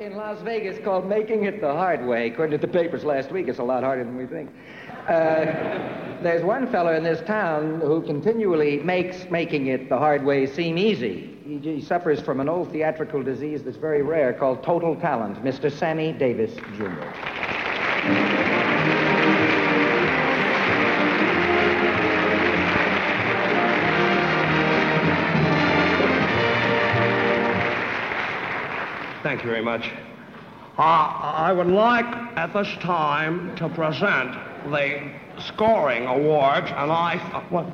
[0.00, 2.28] in Las Vegas called Making It the Hard Way.
[2.28, 4.50] According to the papers last week, it's a lot harder than we think.
[5.08, 5.44] Uh,
[6.22, 10.78] there's one fellow in this town who continually makes making it the hard way seem
[10.78, 11.38] easy.
[11.44, 15.70] He, he suffers from an old theatrical disease that's very rare called total talent, Mr.
[15.70, 18.53] Sammy Davis, Jr.
[29.34, 29.90] Thank you very much.
[30.78, 32.06] Uh, I would like
[32.36, 34.32] at this time to present
[34.70, 37.16] the scoring awards, and I.
[37.34, 37.66] Uh, what?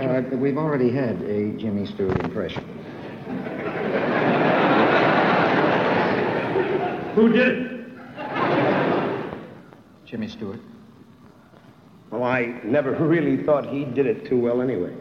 [0.00, 2.64] Uh, we've already had a Jimmy Stewart impression.
[7.16, 7.86] Who did it?
[10.06, 10.60] Jimmy Stewart.
[12.10, 14.94] Well, I never really thought he did it too well anyway.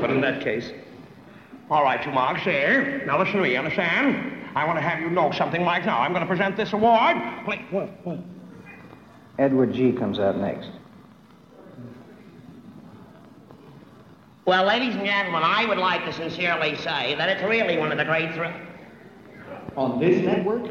[0.00, 0.72] but in that case.
[1.70, 3.02] All right, you marks here.
[3.06, 4.34] Now listen to me, you understand?
[4.54, 6.00] I want to have you know something like now.
[6.00, 7.16] I'm going to present this award.
[7.44, 7.64] Play.
[7.70, 7.90] What?
[8.04, 8.18] What?
[9.38, 9.92] Edward G.
[9.92, 10.70] comes out next.
[14.46, 17.98] Well, ladies and gentlemen, I would like to sincerely say that it's really one of
[17.98, 18.54] the great thrills.
[19.76, 20.70] On this network?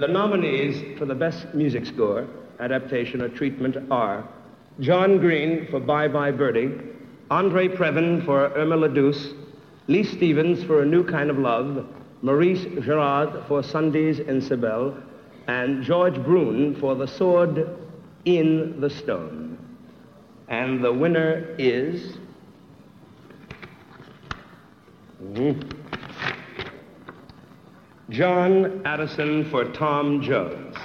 [0.00, 2.26] The nominees for the Best Music Score,
[2.58, 4.26] Adaptation, or Treatment are
[4.80, 6.72] John Green for Bye Bye Birdie,
[7.30, 9.34] Andre Previn for Irma la Douce,
[9.88, 11.86] Leith Stevens for A New Kind of Love,
[12.22, 15.02] Maurice Gerard for Sundays in Cybèle,
[15.48, 17.68] and George Brune for The Sword
[18.24, 19.58] in the Stone.
[20.48, 22.16] And the winner is.
[25.22, 25.79] Mhm.
[28.10, 30.76] John Addison for Tom Jones.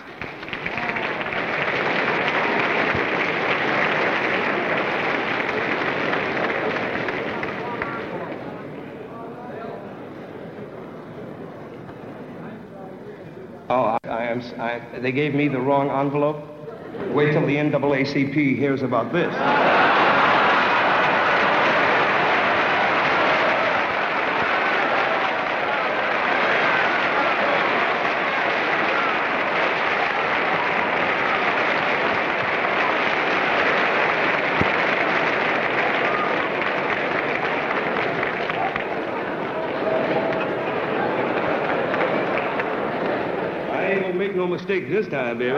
[13.67, 14.41] Oh, I, I am.
[14.61, 16.43] I, they gave me the wrong envelope.
[17.11, 19.33] Wait till the NAACP hears about this.
[43.75, 44.01] I ain't
[44.35, 45.57] gonna this time, baby.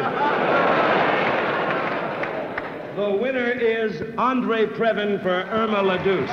[2.96, 6.30] The winner is Andre Previn for Irma la Douce.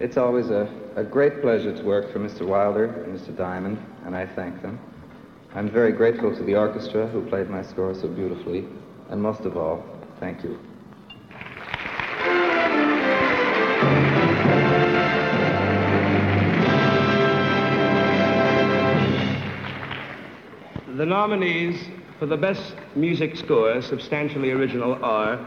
[0.00, 2.46] It's always a, a great pleasure to work for Mr.
[2.46, 3.34] Wilder and Mr.
[3.36, 3.78] Diamond,
[4.14, 4.78] and I thank them.
[5.54, 8.64] I'm very grateful to the orchestra who played my score so beautifully,
[9.10, 9.84] and most of all,
[10.20, 10.58] thank you.
[20.96, 21.88] The nominees
[22.20, 25.44] for the Best Music Score, substantially original, are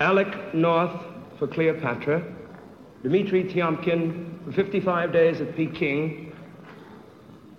[0.00, 0.92] Alex North
[1.38, 2.22] for Cleopatra,
[3.02, 6.25] Dmitri Tiomkin for 55 Days at Peking,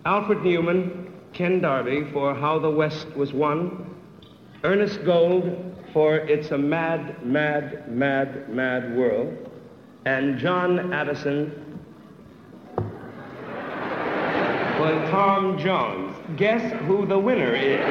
[0.07, 3.93] Alfred Newman, Ken Darby for How the West Was Won,
[4.63, 9.51] Ernest Gold for It's a Mad, Mad, Mad, Mad World,
[10.05, 11.51] and John Addison
[14.77, 16.15] for Tom Jones.
[16.37, 17.81] Guess who the winner is?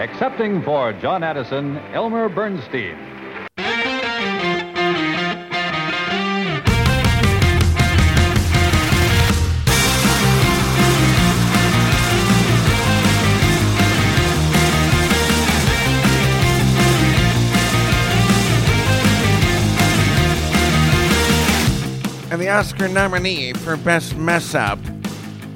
[0.00, 3.13] Accepting for John Addison, Elmer Bernstein.
[22.34, 24.80] And the Oscar nominee for Best Mess Up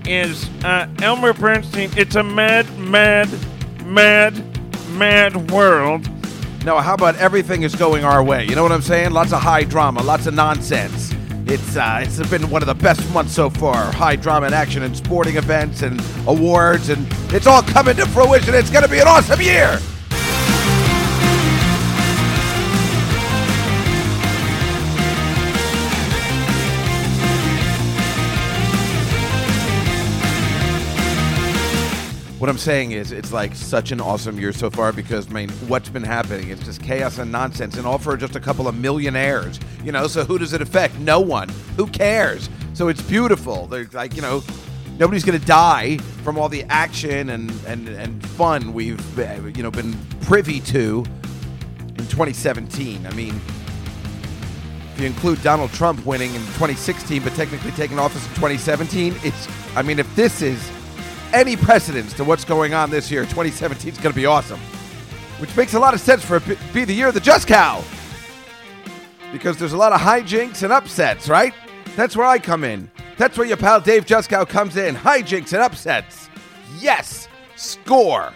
[0.07, 1.91] is uh, Elmer Bernstein.
[1.97, 3.29] It's a mad, mad,
[3.85, 4.41] mad,
[4.91, 6.09] mad world.
[6.65, 8.45] No, how about everything is going our way?
[8.45, 9.11] You know what I'm saying?
[9.11, 11.13] Lots of high drama, lots of nonsense.
[11.47, 13.91] It's uh, it's been one of the best months so far.
[13.91, 18.55] High drama and action and sporting events and awards, and it's all coming to fruition.
[18.55, 19.81] It's going to be an awesome year.
[32.39, 35.51] What I'm saying is, it's like such an awesome year so far because, I mean,
[35.67, 36.51] what's been happening?
[36.51, 40.07] It's just chaos and nonsense, and all for just a couple of millionaires, you know.
[40.07, 40.97] So who does it affect?
[41.01, 41.49] No one.
[41.77, 42.49] Who cares?
[42.75, 43.67] So it's beautiful.
[43.67, 44.45] They're like, you know,
[44.99, 49.19] nobody's going to die from all the action and and and fun we've
[49.57, 51.05] you know been privy to
[51.81, 53.05] in 2017.
[53.05, 53.35] I mean,
[54.95, 59.49] if you include Donald Trump winning in 2016, but technically taking office in 2017, it's.
[59.75, 60.71] I mean, if this is
[61.33, 64.61] any precedence to what's going on this year, 2017 is going to be awesome.
[65.39, 67.85] Which makes a lot of sense for it to be the year of the Juskow.
[69.33, 71.55] Because there's a lot of hijinks and upsets, right?
[71.97, 72.91] That's where I come in.
[73.17, 74.95] That's where your pal Dave Juskow comes in.
[74.95, 76.29] Hijinks and upsets.
[76.79, 78.33] Yes, score.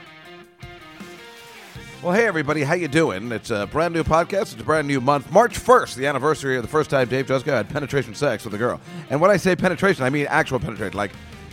[2.02, 3.30] Well, hey everybody, how you doing?
[3.30, 4.54] It's a brand new podcast.
[4.54, 5.30] It's a brand new month.
[5.30, 8.58] March 1st, the anniversary of the first time Dave Juskow had penetration sex with a
[8.58, 8.80] girl.
[9.08, 10.96] And when I say penetration, I mean actual penetration.
[10.96, 11.12] Like,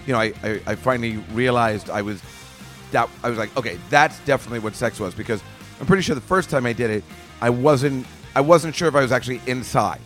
[0.09, 2.19] you know, I, I, I finally realized I was
[2.89, 5.43] that I was like, okay, that's definitely what sex was because
[5.79, 7.03] I'm pretty sure the first time I did it,
[7.41, 10.01] I wasn't I wasn't sure if I was actually inside.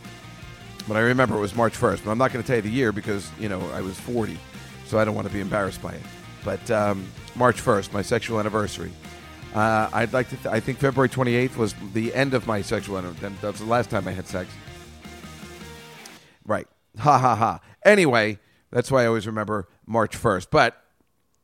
[0.90, 2.04] But I remember it was March 1st.
[2.04, 4.38] But I'm not going to tell you the year because, you know, I was 40.
[4.86, 6.02] So I don't want to be embarrassed by it.
[6.44, 8.92] But um, March 1st, my sexual anniversary.
[9.56, 12.98] Uh, I'd like to, th- I think February 28th was the end of my sexual
[12.98, 13.30] anniversary.
[13.40, 14.50] That was the last time I had sex.
[16.46, 16.68] Right.
[17.00, 17.62] Ha ha ha.
[17.86, 18.40] Anyway,
[18.74, 20.48] that's why I always remember March 1st.
[20.50, 20.84] But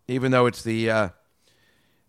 [0.08, 1.10] even though it's the, uh,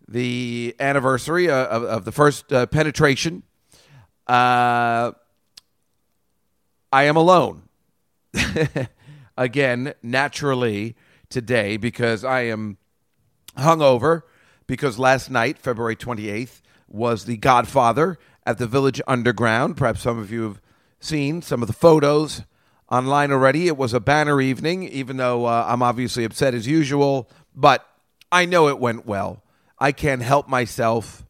[0.07, 3.43] the anniversary of, of the first uh, penetration,
[4.25, 5.11] uh,
[6.91, 7.69] I am alone.
[9.37, 10.95] Again, naturally
[11.29, 12.77] today because I am
[13.57, 14.23] hungover
[14.65, 19.77] because last night, February 28th, was the Godfather at the Village Underground.
[19.77, 20.61] Perhaps some of you have
[20.99, 22.41] seen some of the photos
[22.91, 23.67] online already.
[23.67, 27.87] It was a banner evening, even though uh, I'm obviously upset as usual, but
[28.31, 29.41] I know it went well.
[29.79, 31.25] I can't help myself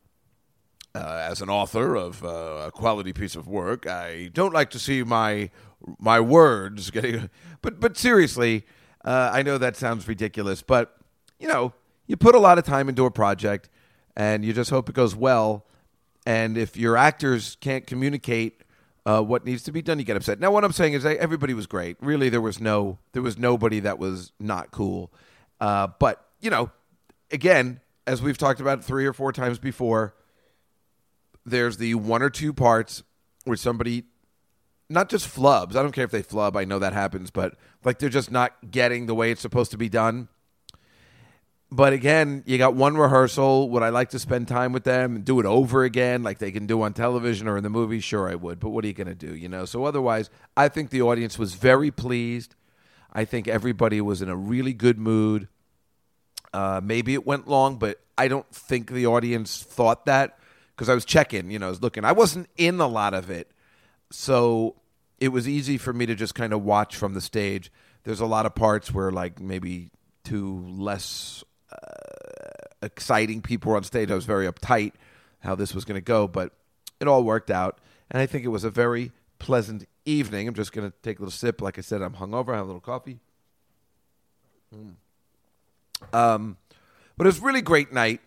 [0.94, 4.80] uh, as an author of uh, a quality piece of work, I don't like to
[4.80, 5.50] see my
[6.00, 7.30] my words getting.
[7.62, 8.66] But but seriously,
[9.06, 10.98] uh, I know that sounds ridiculous, but
[11.40, 11.74] you know,
[12.08, 13.69] you put a lot of time into a project,
[14.16, 15.66] and you just hope it goes well.
[16.25, 18.62] And if your actors can't communicate
[19.06, 20.39] uh, what needs to be done, you get upset.
[20.39, 21.98] Now, what I'm saying is, everybody was great.
[22.01, 25.12] Really, there was no there was nobody that was not cool.
[25.59, 26.71] Uh, but you know,
[27.31, 30.15] again, as we've talked about three or four times before
[31.45, 33.03] there's the one or two parts
[33.45, 34.03] where somebody
[34.89, 35.75] not just flubs.
[35.75, 36.56] I don't care if they flub.
[36.56, 39.77] I know that happens, but like they're just not getting the way it's supposed to
[39.77, 40.27] be done.
[41.74, 43.70] But again, you got one rehearsal.
[43.70, 46.52] Would I like to spend time with them and do it over again like they
[46.52, 48.02] can do on television or in the movie?
[48.02, 48.60] Sure, I would.
[48.60, 49.64] But what are you going to do, you know?
[49.64, 52.56] So otherwise, I think the audience was very pleased.
[53.14, 55.48] I think everybody was in a really good mood.
[56.54, 60.38] Uh, maybe it went long, but I don't think the audience thought that
[60.76, 62.04] because I was checking, you know, I was looking.
[62.04, 63.50] I wasn't in a lot of it.
[64.10, 64.76] So
[65.20, 67.72] it was easy for me to just kind of watch from the stage.
[68.04, 69.92] There's a lot of parts where, like, maybe
[70.26, 71.46] two less
[72.82, 74.12] exciting people were on stage.
[74.12, 74.94] I was very uptight
[75.40, 76.52] how this was going to go, but
[77.00, 77.80] it all worked out.
[78.10, 80.48] And I think it was a very pleasant evening.
[80.48, 81.62] I'm just going to take a little sip.
[81.62, 82.50] Like I said, I'm hungover.
[82.50, 83.20] I have a little coffee.
[84.75, 84.94] Mm.
[86.13, 86.58] Um,
[87.18, 88.22] but it was a really great night.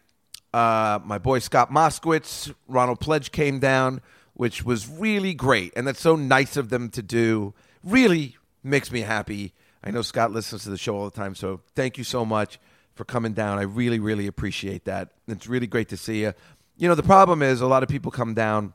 [0.52, 4.00] Uh, my boy Scott Moskowitz, Ronald Pledge came down,
[4.34, 5.72] which was really great.
[5.76, 7.54] And that's so nice of them to do.
[7.82, 9.52] Really makes me happy.
[9.82, 12.58] I know Scott listens to the show all the time, so thank you so much
[12.94, 13.58] for coming down.
[13.58, 15.10] I really, really appreciate that.
[15.28, 16.32] It's really great to see you.
[16.76, 18.72] You know, the problem is a lot of people come down.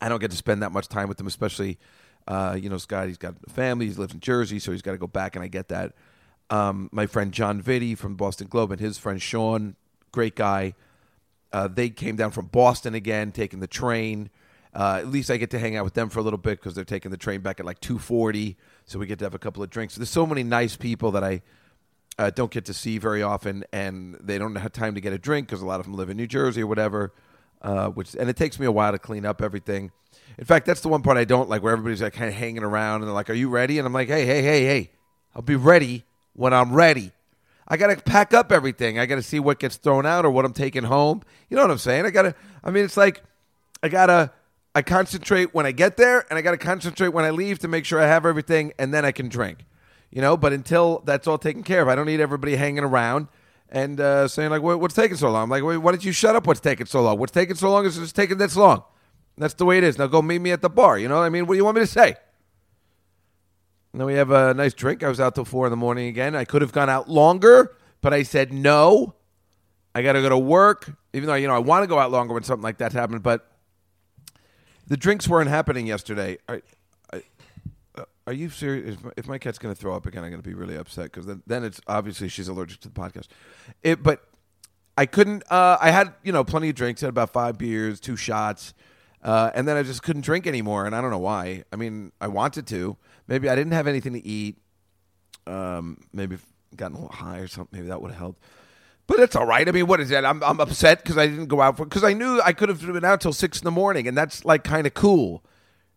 [0.00, 1.78] I don't get to spend that much time with them, especially,
[2.28, 4.92] uh, you know, Scott, he's got a family, he lives in Jersey, so he's got
[4.92, 5.92] to go back, and I get that.
[6.50, 9.76] Um, my friend John Vitti from Boston Globe and his friend Sean,
[10.12, 10.74] great guy.
[11.52, 14.28] Uh, they came down from Boston again, taking the train.
[14.74, 16.74] Uh, at least I get to hang out with them for a little bit because
[16.74, 19.62] they're taking the train back at like 2:40, so we get to have a couple
[19.62, 19.94] of drinks.
[19.94, 21.42] There's so many nice people that I
[22.18, 25.18] uh, don't get to see very often, and they don't have time to get a
[25.18, 27.12] drink because a lot of them live in New Jersey or whatever.
[27.62, 29.90] Uh, which and it takes me a while to clean up everything.
[30.36, 32.62] In fact, that's the one part I don't like, where everybody's like kind of hanging
[32.62, 34.90] around and they're like, "Are you ready?" And I'm like, "Hey, hey, hey, hey,
[35.34, 36.04] I'll be ready
[36.34, 37.12] when I'm ready."
[37.66, 38.98] I got to pack up everything.
[38.98, 41.22] I got to see what gets thrown out or what I'm taking home.
[41.48, 42.04] You know what I'm saying?
[42.04, 43.22] I got to, I mean, it's like
[43.82, 44.30] I got to,
[44.74, 47.68] I concentrate when I get there and I got to concentrate when I leave to
[47.68, 49.64] make sure I have everything and then I can drink.
[50.14, 53.28] You know, but until that's all taken care of, I don't need everybody hanging around
[53.68, 55.42] and uh, saying, like, what's taking so long?
[55.42, 56.46] I'm like, why don't you shut up?
[56.46, 57.18] What's taking so long?
[57.18, 58.84] What's taking so long is it's taking this long.
[59.36, 59.98] That's the way it is.
[59.98, 60.98] Now go meet me at the bar.
[60.98, 61.46] You know what I mean?
[61.46, 62.14] What do you want me to say?
[63.92, 65.02] And then we have a nice drink.
[65.02, 66.34] I was out till four in the morning again.
[66.34, 69.14] I could have gone out longer, but I said no
[69.94, 72.10] I got to go to work, even though you know I want to go out
[72.10, 73.22] longer when something like that happened.
[73.22, 73.48] But
[74.86, 76.38] the drinks weren't happening yesterday.
[78.26, 78.94] Are, you serious?
[78.94, 80.76] If my, if my cat's going to throw up again, I'm going to be really
[80.76, 83.26] upset because then, then it's obviously she's allergic to the podcast.
[83.82, 84.26] It, but
[84.96, 85.44] I couldn't.
[85.50, 87.00] Uh, I had you know plenty of drinks.
[87.00, 88.74] Had about five beers, two shots,
[89.22, 90.86] uh, and then I just couldn't drink anymore.
[90.86, 91.64] And I don't know why.
[91.72, 92.96] I mean, I wanted to.
[93.26, 94.58] Maybe I didn't have anything to eat.
[95.46, 96.38] Um, maybe
[96.76, 97.78] gotten a little high or something.
[97.78, 98.42] Maybe that would have helped.
[99.06, 99.68] But it's all right.
[99.68, 100.24] I mean, what is that?
[100.24, 102.80] I'm I'm upset because I didn't go out for because I knew I could have
[102.80, 105.44] been out till six in the morning, and that's like kind of cool,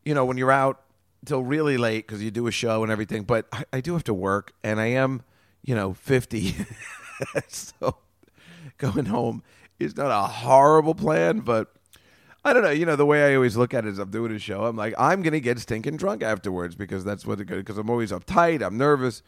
[0.03, 0.81] you know, when you're out
[1.25, 3.23] till really late because you do a show and everything.
[3.23, 5.23] But I, I do have to work, and I am,
[5.63, 6.55] you know, fifty,
[7.47, 7.97] so
[8.77, 9.43] going home
[9.79, 11.73] is not a horrible plan, but.
[12.45, 12.69] I don't know.
[12.69, 14.63] You know, the way I always look at it is I'm doing a show.
[14.63, 17.89] I'm like, I'm going to get stinking drunk afterwards because that's what it because I'm
[17.89, 18.61] always uptight.
[18.61, 19.21] I'm nervous.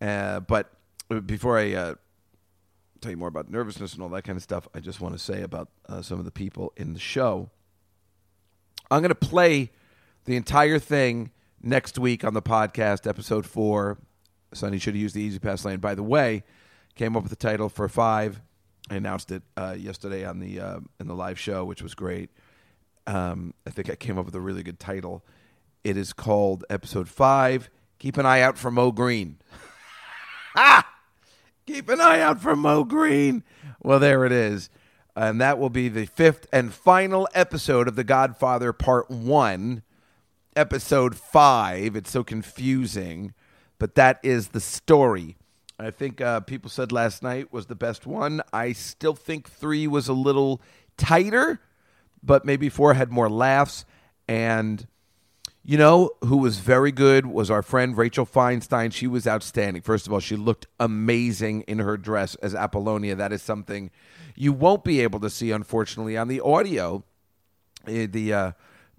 [0.00, 0.70] Uh, but
[1.26, 1.94] before I uh,
[3.00, 5.18] tell you more about nervousness and all that kind of stuff, I just want to
[5.18, 7.50] say about uh, some of the people in the show.
[8.90, 9.70] I'm going to play
[10.24, 11.30] the entire thing
[11.62, 13.98] next week on the podcast, episode four.
[14.52, 15.80] Sonny should have used the E-ZPass lane.
[15.80, 16.44] By the way,
[16.94, 18.40] came up with the title for five.
[18.90, 22.30] I announced it uh, yesterday on the uh, in the live show, which was great.
[23.06, 25.24] Um, I think I came up with a really good title.
[25.82, 27.70] It is called Episode Five.
[27.98, 29.38] Keep an eye out for Moe Greene.
[30.56, 30.86] ah!
[31.66, 33.42] Keep an eye out for Moe Greene.
[33.82, 34.68] Well, there it is.
[35.16, 39.82] And that will be the fifth and final episode of The Godfather Part 1,
[40.56, 41.96] Episode 5.
[41.96, 43.34] It's so confusing,
[43.78, 45.36] but that is the story.
[45.78, 48.40] I think uh, people said last night was the best one.
[48.52, 50.62] I still think 3 was a little
[50.96, 51.60] tighter,
[52.22, 53.84] but maybe 4 had more laughs.
[54.28, 54.86] And
[55.66, 58.92] you know, who was very good was our friend Rachel Feinstein.
[58.92, 59.82] She was outstanding.
[59.82, 63.14] First of all, she looked amazing in her dress as Apollonia.
[63.16, 63.90] That is something
[64.36, 67.02] you won't be able to see, unfortunately, on the audio.
[67.88, 68.52] Eh, The uh,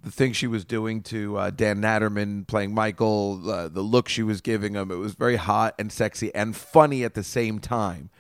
[0.06, 4.22] the thing she was doing to uh, Dan Natterman playing Michael, uh, the look she
[4.22, 8.12] was giving him, it was very hot and sexy and funny at the same time.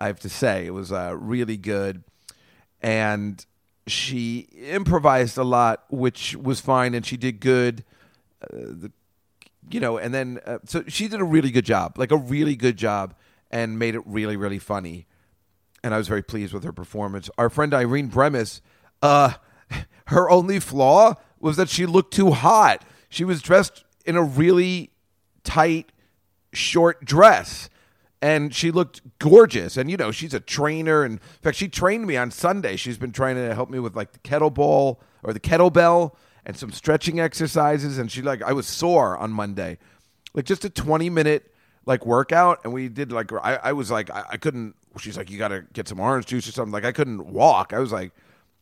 [0.00, 2.02] I have to say, it was uh, really good.
[2.82, 3.46] And
[3.86, 7.84] she improvised a lot, which was fine, and she did good.
[8.42, 8.92] Uh, the,
[9.70, 12.56] you know, and then uh, so she did a really good job, like a really
[12.56, 13.14] good job,
[13.48, 15.06] and made it really, really funny.
[15.84, 17.30] And I was very pleased with her performance.
[17.38, 18.60] Our friend Irene Bremis,
[19.02, 19.34] uh,
[20.06, 22.84] her only flaw was that she looked too hot.
[23.08, 24.90] She was dressed in a really
[25.44, 25.92] tight,
[26.52, 27.68] short dress
[28.22, 29.76] and she looked gorgeous.
[29.76, 32.76] And you know, she's a trainer, and in fact, she trained me on Sunday.
[32.76, 36.14] She's been trying to help me with like the kettlebell or the kettlebell
[36.46, 37.98] and some stretching exercises.
[37.98, 39.78] And she like, I was sore on Monday,
[40.32, 41.52] like just a twenty minute
[41.84, 44.76] like workout, and we did like I, I was like I, I couldn't.
[44.98, 46.72] She's like, you got to get some orange juice or something.
[46.72, 47.72] Like I couldn't walk.
[47.72, 48.12] I was like,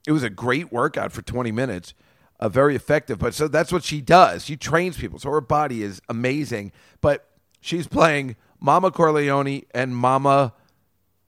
[0.07, 1.95] it was a great workout for twenty minutes.
[2.39, 4.47] Uh, very effective, but so that's what she does.
[4.47, 6.73] She trains people, so her body is amazing.
[7.03, 7.29] But
[7.61, 10.55] she's playing Mama Corleone and Mama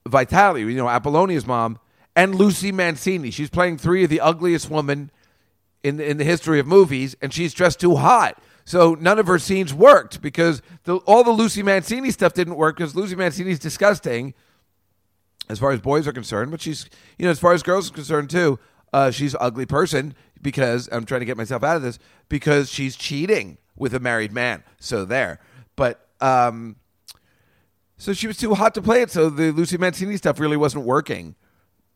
[0.09, 1.79] Vitali, you know, Apollonia's mom,
[2.17, 3.31] and Lucy Mancini.
[3.31, 5.11] She's playing three of the ugliest women
[5.83, 8.43] in in the history of movies, and she's dressed too hot.
[8.64, 12.76] So none of her scenes worked because the, all the Lucy Mancini stuff didn't work
[12.76, 14.35] because Lucy Mancini's disgusting
[15.49, 17.94] as far as boys are concerned, but she's you know as far as girls are
[17.94, 18.58] concerned too.
[18.92, 22.94] Uh, she's ugly person because I'm trying to get myself out of this because she's
[22.94, 24.64] cheating with a married man.
[24.78, 25.40] So there,
[25.76, 26.76] but um,
[27.96, 29.11] so she was too hot to play it.
[29.11, 31.37] So the Lucy Mancini stuff really wasn't working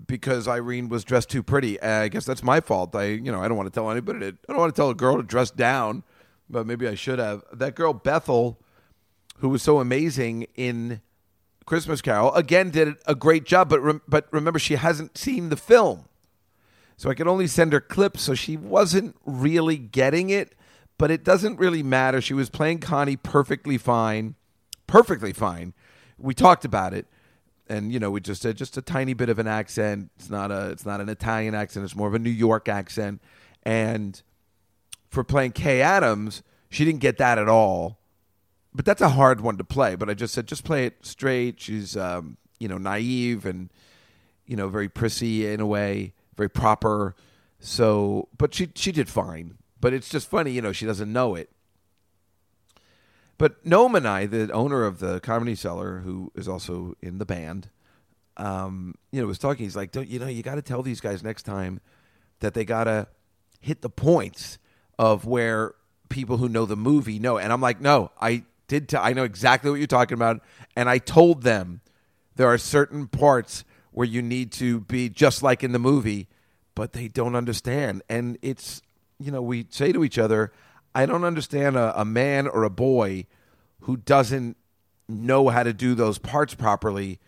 [0.07, 1.81] because Irene was dressed too pretty.
[1.81, 2.95] Uh, I guess that's my fault.
[2.95, 4.21] I, you know, I don't want to tell anybody.
[4.21, 6.05] To, I don't want to tell a girl to dress down,
[6.49, 7.43] but maybe I should have.
[7.53, 8.61] That girl Bethel,
[9.39, 11.01] who was so amazing in
[11.67, 13.69] Christmas Carol, again did a great job.
[13.69, 16.07] But rem- but remember, she hasn't seen the film,
[16.97, 18.23] so I could only send her clips.
[18.23, 20.55] So she wasn't really getting it.
[20.99, 22.23] But it doesn't really matter.
[22.23, 24.35] She was playing Connie perfectly fine,
[24.87, 25.75] perfectly fine
[26.19, 27.07] we talked about it
[27.69, 30.51] and you know we just said just a tiny bit of an accent it's not
[30.51, 33.21] a it's not an italian accent it's more of a new york accent
[33.63, 34.23] and
[35.11, 37.99] for playing kay adams she didn't get that at all
[38.77, 41.61] but that's a hard one to play but i just said just play it straight
[41.61, 43.71] she's um, you know naive and
[44.47, 47.15] you know very prissy in a way very proper
[47.59, 51.35] so but she she did fine but it's just funny you know she doesn't know
[51.35, 51.51] it
[53.39, 57.27] but Noam and I, the owner of the Comedy Cellar, who is also in the
[57.27, 57.69] band,
[58.39, 59.65] um, you know, was talking.
[59.65, 60.27] He's like, "Don't you know?
[60.27, 61.81] You got to tell these guys next time
[62.41, 63.09] that they got to
[63.61, 64.59] hit the points
[64.99, 65.75] of where
[66.09, 68.89] people who know the movie know." And I'm like, "No, I did.
[68.89, 69.03] tell.
[69.03, 70.41] I know exactly what you're talking about."
[70.75, 71.81] And I told them
[72.37, 76.29] there are certain parts where you need to be just like in the movie,
[76.75, 78.03] but they don't understand.
[78.11, 78.83] And it's,
[79.19, 80.53] you know, we say to each other,
[80.95, 83.27] I don't understand a, a man or a boy
[83.81, 84.57] who doesn't
[85.09, 87.19] know how to do those parts properly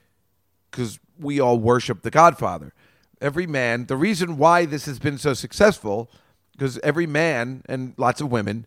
[0.71, 2.75] because we all worship the Godfather.
[3.21, 6.11] Every man, the reason why this has been so successful,
[6.53, 8.67] because every man and lots of women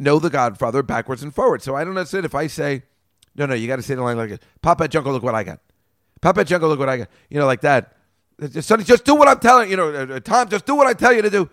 [0.00, 1.62] know the Godfather backwards and forwards.
[1.62, 2.82] So I don't understand if I say,
[3.36, 5.44] no, no, you got to say the line like, this Papa Jungle, look what I
[5.44, 5.60] got.
[6.20, 7.08] Papa Jungle, look what I got.
[7.28, 7.96] You know, like that.
[8.60, 9.76] Sonny, just do what I'm telling you.
[9.76, 11.50] know, uh, uh, Tom, just do what I tell you to do.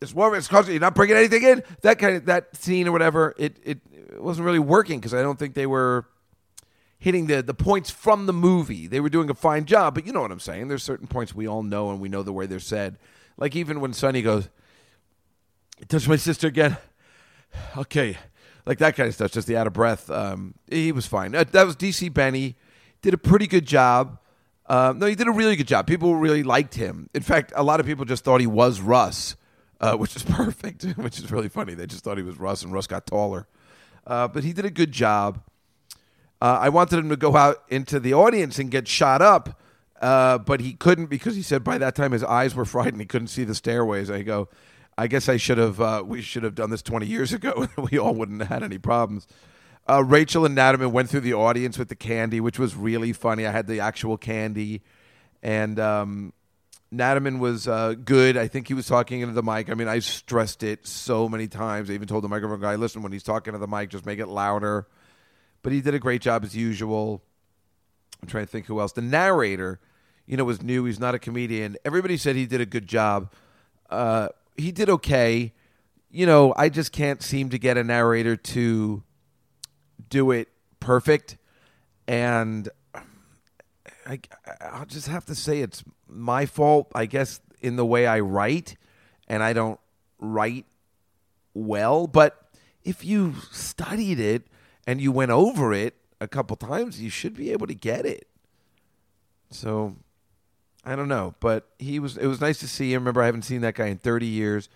[0.00, 1.64] This woman is causing you're not bringing anything in.
[1.82, 3.34] That kind of that scene or whatever.
[3.36, 6.06] It it, it wasn't really working because I don't think they were
[7.00, 8.86] hitting the the points from the movie.
[8.86, 10.68] They were doing a fine job, but you know what I'm saying.
[10.68, 12.96] There's certain points we all know and we know the way they're said.
[13.36, 14.48] Like even when Sonny goes,
[15.88, 16.76] touch my sister again.
[17.76, 18.16] Okay,
[18.66, 19.32] like that kind of stuff.
[19.32, 20.10] Just the out of breath.
[20.10, 21.34] Um, he was fine.
[21.34, 22.56] Uh, that was DC Benny.
[23.02, 24.18] Did a pretty good job.
[24.66, 25.86] Uh, no, he did a really good job.
[25.86, 27.08] People really liked him.
[27.14, 29.36] In fact, a lot of people just thought he was Russ,
[29.80, 31.74] uh, which is perfect, which is really funny.
[31.74, 33.46] They just thought he was Russ, and Russ got taller.
[34.06, 35.42] Uh, but he did a good job.
[36.40, 39.60] Uh, I wanted him to go out into the audience and get shot up,
[40.00, 43.00] uh, but he couldn't because he said by that time his eyes were fried and
[43.00, 44.08] he couldn't see the stairways.
[44.08, 44.48] I go,
[44.98, 45.80] I guess I should have.
[45.80, 47.68] Uh, we should have done this twenty years ago.
[47.90, 49.28] we all wouldn't have had any problems.
[49.88, 53.46] Uh, Rachel and Natterman went through the audience with the candy, which was really funny.
[53.46, 54.82] I had the actual candy,
[55.40, 56.32] and um,
[56.92, 58.36] Natterman was uh, good.
[58.36, 59.70] I think he was talking into the mic.
[59.70, 61.90] I mean, I stressed it so many times.
[61.90, 64.18] I even told the microphone guy, "Listen, when he's talking to the mic, just make
[64.18, 64.88] it louder."
[65.62, 67.22] But he did a great job as usual.
[68.20, 68.92] I'm trying to think who else.
[68.92, 69.78] The narrator,
[70.26, 70.84] you know, was new.
[70.86, 71.76] He's not a comedian.
[71.84, 73.32] Everybody said he did a good job.
[73.88, 75.54] Uh, he did okay.
[76.10, 79.02] You know, I just can't seem to get a narrator to
[80.10, 80.48] do it
[80.80, 81.36] perfect,
[82.06, 82.68] and
[84.06, 84.20] I,
[84.60, 88.76] I'll just have to say it's my fault, I guess, in the way I write,
[89.28, 89.78] and I don't
[90.18, 90.64] write
[91.52, 92.06] well.
[92.06, 92.50] But
[92.84, 94.46] if you studied it
[94.86, 98.26] and you went over it a couple times, you should be able to get it.
[99.50, 99.96] So
[100.88, 102.16] I don't know, but he was.
[102.16, 103.02] It was nice to see him.
[103.02, 104.68] Remember, I haven't seen that guy in 30 years,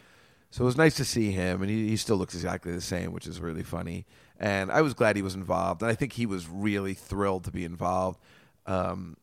[0.51, 3.13] so it was nice to see him, and he, he still looks exactly the same,
[3.13, 4.07] which is really funny
[4.43, 7.53] and I was glad he was involved, and I think he was really thrilled to
[7.53, 8.19] be involved.
[8.67, 9.17] Um,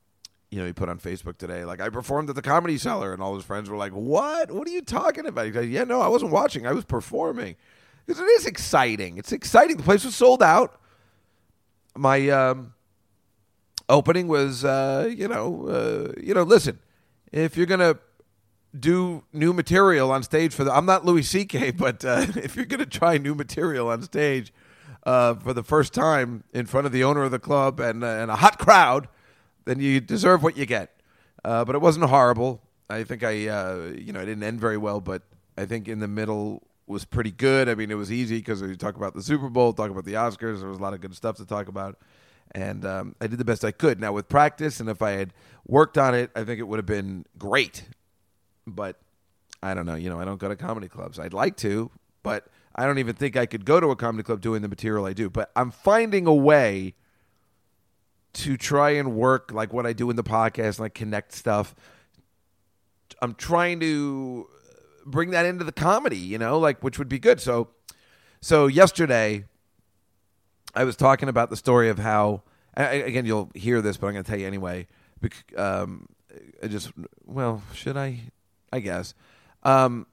[0.49, 3.21] you know, he put on Facebook today, like, I performed at the Comedy Cellar, and
[3.21, 4.49] all his friends were like, What?
[4.49, 5.45] What are you talking about?
[5.45, 7.57] He's like, Yeah, no, I wasn't watching, I was performing.
[8.05, 9.17] Because it is exciting.
[9.17, 9.77] It's exciting.
[9.77, 10.79] The place was sold out.
[11.95, 12.73] My um,
[13.89, 16.79] opening was, uh, you know, uh, you know, listen,
[17.31, 17.99] if you're to
[18.79, 22.65] do new material on stage for the, I'm not Louis C.K., but uh, if you're
[22.79, 24.53] to try new material on stage,
[25.05, 28.07] uh, for the first time in front of the owner of the club and, uh,
[28.07, 29.07] and a hot crowd,
[29.65, 31.01] then you deserve what you get.
[31.43, 32.61] Uh, but it wasn't horrible.
[32.89, 35.23] I think I, you know, it didn't end very well, but
[35.57, 37.69] I think in the middle was pretty good.
[37.69, 40.13] I mean, it was easy because we talk about the Super Bowl, talk about the
[40.13, 40.59] Oscars.
[40.59, 41.99] There was a lot of good stuff to talk about,
[42.51, 43.99] and um, I did the best I could.
[43.99, 45.33] Now with practice, and if I had
[45.67, 47.83] worked on it, I think it would have been great.
[48.65, 48.99] But
[49.61, 49.95] I don't know.
[49.95, 51.19] You know, I don't go to comedy clubs.
[51.19, 51.91] I'd like to,
[52.23, 55.05] but I don't even think I could go to a comedy club doing the material
[55.05, 56.95] I do, but I'm finding a way
[58.31, 61.75] to try and work like what I do in the podcast, like connect stuff.
[63.21, 64.47] I'm trying to
[65.05, 67.41] bring that into the comedy, you know, like which would be good.
[67.41, 67.69] So,
[68.39, 69.45] so yesterday,
[70.75, 72.43] I was talking about the story of how.
[72.77, 74.87] Again, you'll hear this, but I'm going to tell you anyway.
[75.57, 76.07] Um,
[76.63, 76.91] I just
[77.25, 78.21] well, should I?
[78.71, 79.13] I guess.
[79.63, 80.07] Um,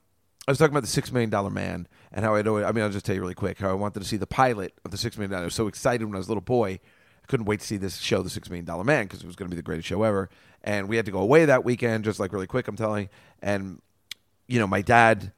[0.49, 2.85] I was talking about the Six Million Dollar Man and how I'd always, I mean,
[2.85, 4.97] I'll just tell you really quick how I wanted to see the pilot of the
[4.97, 5.43] Six Million Dollar.
[5.43, 6.81] I was so excited when I was a little boy.
[7.23, 9.35] I couldn't wait to see this show, The Six Million Dollar Man, because it was
[9.35, 10.31] going to be the greatest show ever.
[10.63, 13.09] And we had to go away that weekend, just like really quick, I'm telling.
[13.43, 13.83] And,
[14.47, 15.33] you know, my dad,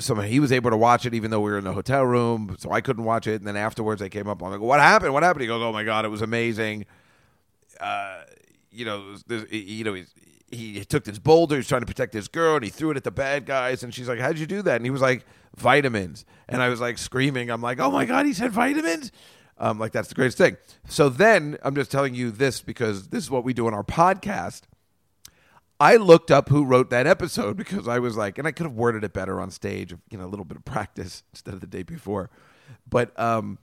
[0.00, 2.56] somehow he was able to watch it even though we were in the hotel room,
[2.58, 3.36] so I couldn't watch it.
[3.36, 5.12] And then afterwards, I came up, I'm like, what happened?
[5.12, 5.42] What happened?
[5.42, 6.86] He goes, oh my God, it was amazing.
[7.78, 8.22] Uh,
[8.70, 9.16] you know,
[9.50, 10.02] you know,
[10.50, 13.04] he took this boulder, he's trying to protect his girl, and he threw it at
[13.04, 13.82] the bad guys.
[13.82, 15.24] And she's like, "How'd you do that?" And he was like,
[15.56, 17.50] "Vitamins." And I was like screaming.
[17.50, 19.12] I'm like, "Oh my god, he said vitamins!"
[19.58, 20.56] Um, like that's the greatest thing.
[20.88, 23.84] So then I'm just telling you this because this is what we do on our
[23.84, 24.62] podcast.
[25.80, 28.74] I looked up who wrote that episode because I was like, and I could have
[28.74, 31.66] worded it better on stage, you know, a little bit of practice instead of the
[31.66, 32.30] day before,
[32.88, 33.58] but um,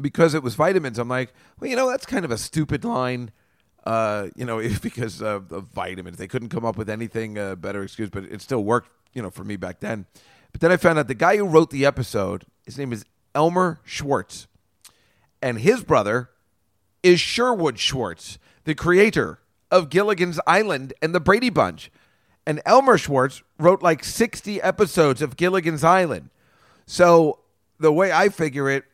[0.00, 3.30] because it was vitamins, I'm like, well, you know, that's kind of a stupid line
[3.88, 6.18] uh, you know, because of the vitamins.
[6.18, 9.30] They couldn't come up with anything uh, better excuse, but it still worked, you know,
[9.30, 10.06] for me back then.
[10.52, 13.80] But then I found out the guy who wrote the episode, his name is Elmer
[13.84, 14.46] Schwartz,
[15.42, 16.30] and his brother
[17.02, 18.38] is Sherwood Schwartz.
[18.64, 19.38] the creator
[19.70, 21.90] of Gilligan's Island and the Brady Bunch.
[22.46, 26.30] And Elmer Schwartz wrote like 60 episodes of Gilligan's Island.
[26.86, 27.40] So
[27.78, 28.84] the way I figure it,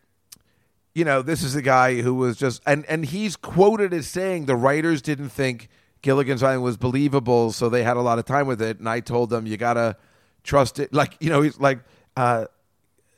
[0.95, 4.47] you know, this is the guy who was just and and he's quoted as saying
[4.47, 5.69] the writers didn't think
[6.03, 8.79] Gilligan's Island was believable, so they had a lot of time with it.
[8.79, 9.97] And I told them you gotta
[10.43, 10.93] trust it.
[10.93, 11.81] Like you know, he's like
[12.17, 12.47] uh,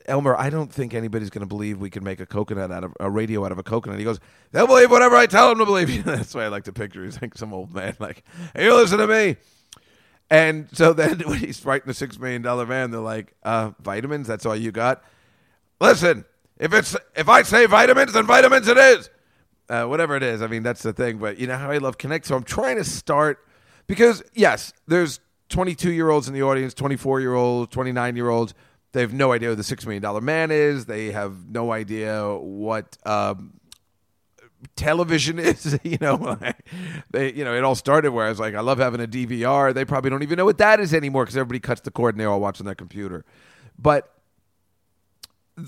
[0.09, 0.37] Elmer.
[0.37, 3.45] I don't think anybody's gonna believe we can make a coconut out of a radio
[3.45, 3.99] out of a coconut.
[3.99, 4.21] He goes,
[4.53, 6.05] they'll believe whatever I tell them to believe.
[6.05, 7.05] That's why I like to picture.
[7.05, 9.37] He's like some old man, like, hey, you listen to me.
[10.31, 14.27] And so then when he's writing the six million dollar man, they're like, uh, vitamins.
[14.27, 15.03] That's all you got.
[15.81, 16.25] Listen,
[16.59, 19.11] if it's if I say vitamins, then vitamins it is.
[19.69, 20.43] Uh, whatever it is.
[20.43, 21.19] I mean, that's the thing.
[21.19, 22.27] But you know how I love Connect.
[22.27, 23.45] So I'm trying to start
[23.87, 28.55] because yes, there's 22 year olds in the audience, 24 year olds, 29 year olds.
[28.93, 30.87] They have no idea who the six million dollar man is.
[30.87, 33.61] They have no idea what um,
[34.75, 35.79] television is.
[35.83, 36.39] you know,
[37.11, 39.75] they you know it all started where I was like, I love having a DVR.
[39.75, 42.21] They probably don't even know what that is anymore because everybody cuts the cord and
[42.21, 43.25] they're all watching their computer.
[43.79, 44.13] But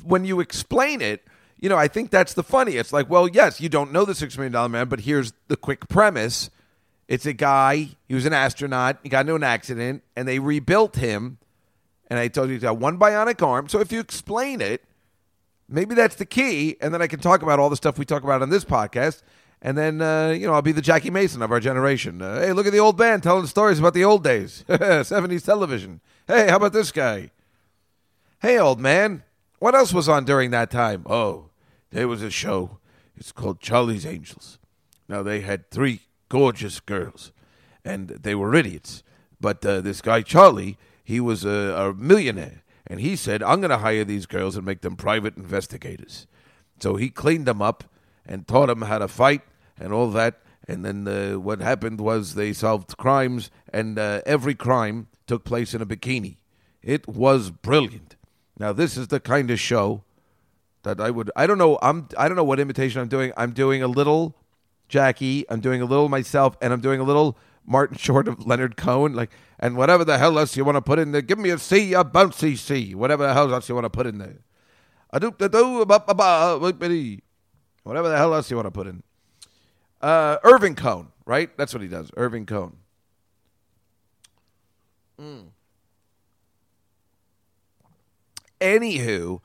[0.03, 1.27] when you explain it,
[1.61, 2.77] you know, I think that's the funny.
[2.77, 5.57] It's like, well, yes, you don't know the six million dollar man, but here's the
[5.57, 6.51] quick premise.
[7.09, 10.97] It's a guy, he was an astronaut, he got into an accident, and they rebuilt
[10.97, 11.39] him.
[12.09, 13.69] And I told you he's got one bionic arm.
[13.69, 14.85] So if you explain it,
[15.69, 16.77] maybe that's the key.
[16.81, 19.23] And then I can talk about all the stuff we talk about on this podcast.
[19.61, 22.23] And then, uh, you know, I'll be the Jackie Mason of our generation.
[22.23, 26.01] Uh, hey, look at the old band telling stories about the old days, 70s television.
[26.27, 27.31] Hey, how about this guy?
[28.41, 29.25] Hey, old man,
[29.59, 31.03] what else was on during that time?
[31.07, 31.51] Oh,
[31.91, 32.79] there was a show.
[33.17, 34.59] It's called Charlie's Angels.
[35.09, 37.33] Now, they had three gorgeous girls,
[37.85, 39.03] and they were idiots.
[39.41, 43.71] But uh, this guy, Charlie, he was a, a millionaire, and he said, I'm going
[43.71, 46.27] to hire these girls and make them private investigators.
[46.81, 47.85] So he cleaned them up
[48.27, 49.41] and taught them how to fight
[49.81, 50.43] and all that.
[50.69, 55.73] And then uh, what happened was they solved crimes, and uh, every crime took place
[55.73, 56.37] in a bikini.
[56.83, 58.17] It was brilliant.
[58.59, 60.03] Now this is the kind of show
[60.83, 61.31] that I would.
[61.35, 61.79] I don't know.
[61.81, 62.11] I'm.
[62.19, 63.33] I don't know what imitation I'm doing.
[63.35, 64.37] I'm doing a little
[64.91, 65.47] Jackie.
[65.49, 69.15] I'm doing a little myself, and I'm doing a little Martin Short of Leonard Cohen.
[69.15, 71.59] Like, and whatever the hell else you want to put in there, give me a
[71.59, 74.39] C, a bouncy C, whatever the hell else you want to put in there.
[75.11, 76.59] A doop da doo ba ba ba
[77.83, 79.03] whatever the hell else you want to put in.
[80.01, 81.57] Uh, Irving Cohen, right?
[81.57, 82.11] That's what he does.
[82.17, 82.77] Irving Cohen.
[85.21, 85.47] Mm.
[88.61, 89.41] Anywho,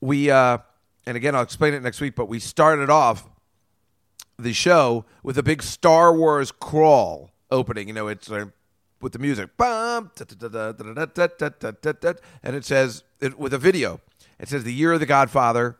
[0.00, 0.58] we uh,
[1.06, 3.28] and again I'll explain it next week, but we started off
[4.38, 7.88] the show with a big Star Wars crawl opening.
[7.88, 8.46] You know, it's uh,
[9.02, 10.08] with the music, and
[12.56, 14.00] it says it, with a video.
[14.38, 15.76] It says the year of the Godfather,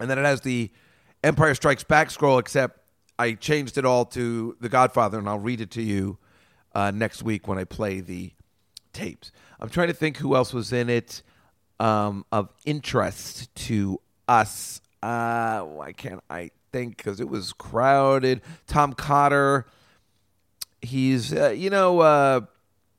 [0.00, 0.70] and then it has the
[1.22, 2.38] Empire Strikes Back scroll.
[2.38, 2.80] Except
[3.18, 6.18] I changed it all to the Godfather, and I'll read it to you
[6.74, 8.32] uh, next week when I play the
[8.92, 9.32] tapes.
[9.60, 11.22] I'm trying to think who else was in it
[11.80, 14.80] um, of interest to us.
[15.02, 16.96] Uh, why can't I think?
[16.96, 18.40] Because it was crowded.
[18.66, 19.66] Tom Cotter.
[20.82, 22.40] He's, uh, you know, uh,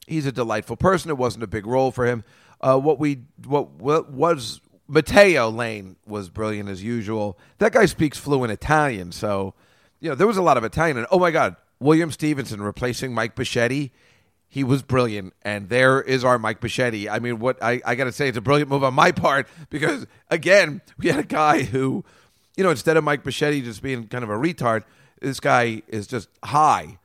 [0.08, 1.10] he's a delightful person.
[1.10, 2.24] It wasn't a big role for him.
[2.62, 7.38] Uh, what we, what, what was Matteo Lane was brilliant as usual.
[7.60, 9.54] That guy speaks fluent Italian, so
[10.00, 10.98] you know there was a lot of Italian.
[10.98, 13.92] And oh my God, William Stevenson replacing Mike Bichetti
[14.50, 15.34] he was brilliant.
[15.44, 17.10] And there is our Mike Bichetti.
[17.10, 19.48] I mean, what I, I got to say, it's a brilliant move on my part
[19.70, 22.04] because, again, we had a guy who,
[22.58, 24.84] you know, instead of Mike Bichetti just being kind of a retard,
[25.22, 26.98] this guy is just high.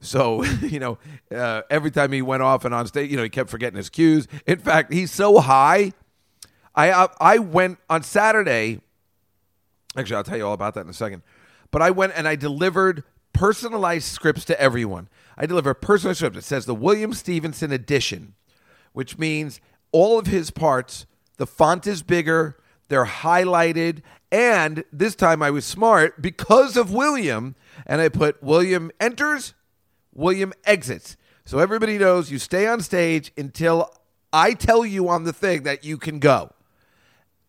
[0.00, 0.98] So, you know,
[1.34, 3.90] uh, every time he went off and on stage, you know, he kept forgetting his
[3.90, 4.26] cues.
[4.46, 5.92] In fact, he's so high.
[6.74, 8.80] I, I, I went on Saturday.
[9.96, 11.22] Actually, I'll tell you all about that in a second.
[11.70, 15.08] But I went and I delivered personalized scripts to everyone.
[15.36, 16.36] I deliver personalized scripts.
[16.36, 16.44] script.
[16.44, 18.34] It says the William Stevenson edition,
[18.92, 19.60] which means
[19.92, 22.56] all of his parts, the font is bigger,
[22.88, 28.90] they're highlighted, and this time I was smart because of William, and I put William
[29.00, 29.54] enters,
[30.14, 31.16] William exits.
[31.44, 33.92] So everybody knows you stay on stage until
[34.32, 36.50] I tell you on the thing that you can go.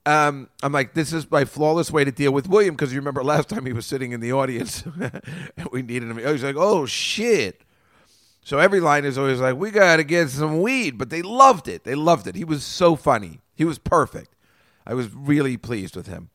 [0.05, 3.23] Um, I'm like, this is my flawless way to deal with William because you remember
[3.23, 5.21] last time he was sitting in the audience and
[5.71, 6.17] we needed him.
[6.17, 7.61] He was like, oh shit.
[8.43, 11.67] So every line is always like, we got to get some weed, but they loved
[11.67, 11.83] it.
[11.83, 12.35] They loved it.
[12.35, 13.39] He was so funny.
[13.53, 14.35] He was perfect.
[14.85, 16.31] I was really pleased with him.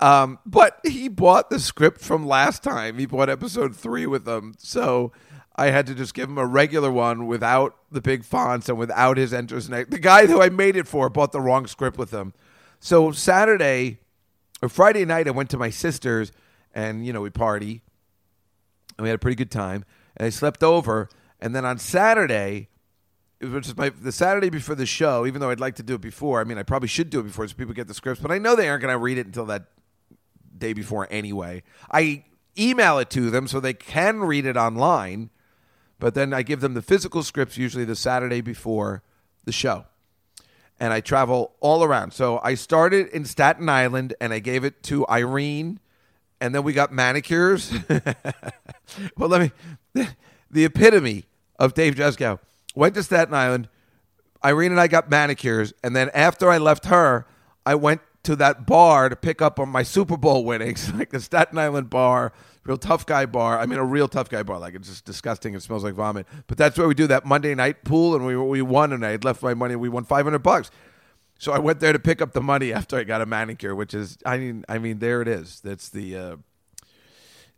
[0.00, 2.98] Um, but he bought the script from last time.
[2.98, 4.54] He bought episode three with them.
[4.58, 5.12] So
[5.60, 9.18] I had to just give him a regular one without the big fonts and without
[9.18, 9.68] his enters.
[9.68, 12.32] The guy who I made it for bought the wrong script with him.
[12.78, 13.98] So Saturday
[14.62, 16.32] or Friday night, I went to my sister's
[16.72, 17.82] and, you know, we party
[18.96, 19.84] and we had a pretty good time.
[20.16, 22.68] And I slept over, and then on Saturday,
[23.42, 26.00] which is my the Saturday before the show, even though I'd like to do it
[26.00, 26.40] before.
[26.40, 28.38] I mean, I probably should do it before so people get the scripts, but I
[28.38, 29.64] know they aren't going to read it until that
[30.56, 31.62] day before anyway.
[31.92, 32.24] I
[32.58, 35.28] email it to them so they can read it online,
[36.00, 39.02] but then I give them the physical scripts usually the Saturday before
[39.44, 39.84] the show.
[40.80, 42.12] And I travel all around.
[42.12, 45.78] So I started in Staten Island and I gave it to Irene,
[46.40, 47.72] and then we got manicures.
[49.16, 49.52] well, let me,
[50.50, 51.26] the, epitome
[51.58, 52.38] of Dave Juskow
[52.74, 53.68] went to Staten Island.
[54.42, 57.26] Irene and I got manicures, and then after I left her,
[57.66, 61.20] I went to that bar to pick up on my Super Bowl winnings, like the
[61.20, 62.32] Staten Island bar,
[62.64, 63.58] real tough guy bar.
[63.58, 64.58] I mean, a real tough guy bar.
[64.58, 65.54] Like it's just disgusting.
[65.54, 66.26] It smells like vomit.
[66.46, 69.10] But that's where we do that Monday night pool, and we we won, and I
[69.10, 69.76] had left my money.
[69.76, 70.70] We won five hundred bucks.
[71.40, 73.94] So I went there to pick up the money after I got a manicure, which
[73.94, 75.62] is, I mean, I mean, there it is.
[75.62, 76.36] That's the uh,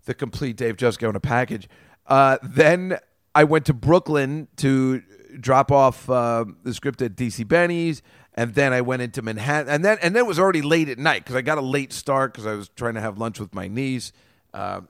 [0.05, 1.69] the complete Dave Juskow in a package.
[2.07, 2.99] Uh, then
[3.35, 5.03] I went to Brooklyn to
[5.41, 8.03] drop off uh, the script at DC Benny's,
[8.35, 10.99] and then I went into Manhattan, and then and then it was already late at
[10.99, 13.53] night because I got a late start because I was trying to have lunch with
[13.53, 14.13] my niece,
[14.55, 14.83] uh,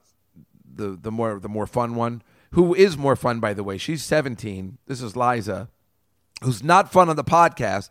[0.75, 3.79] the the more the more fun one, who is more fun by the way.
[3.79, 4.79] She's seventeen.
[4.87, 5.69] This is Liza,
[6.43, 7.91] who's not fun on the podcast,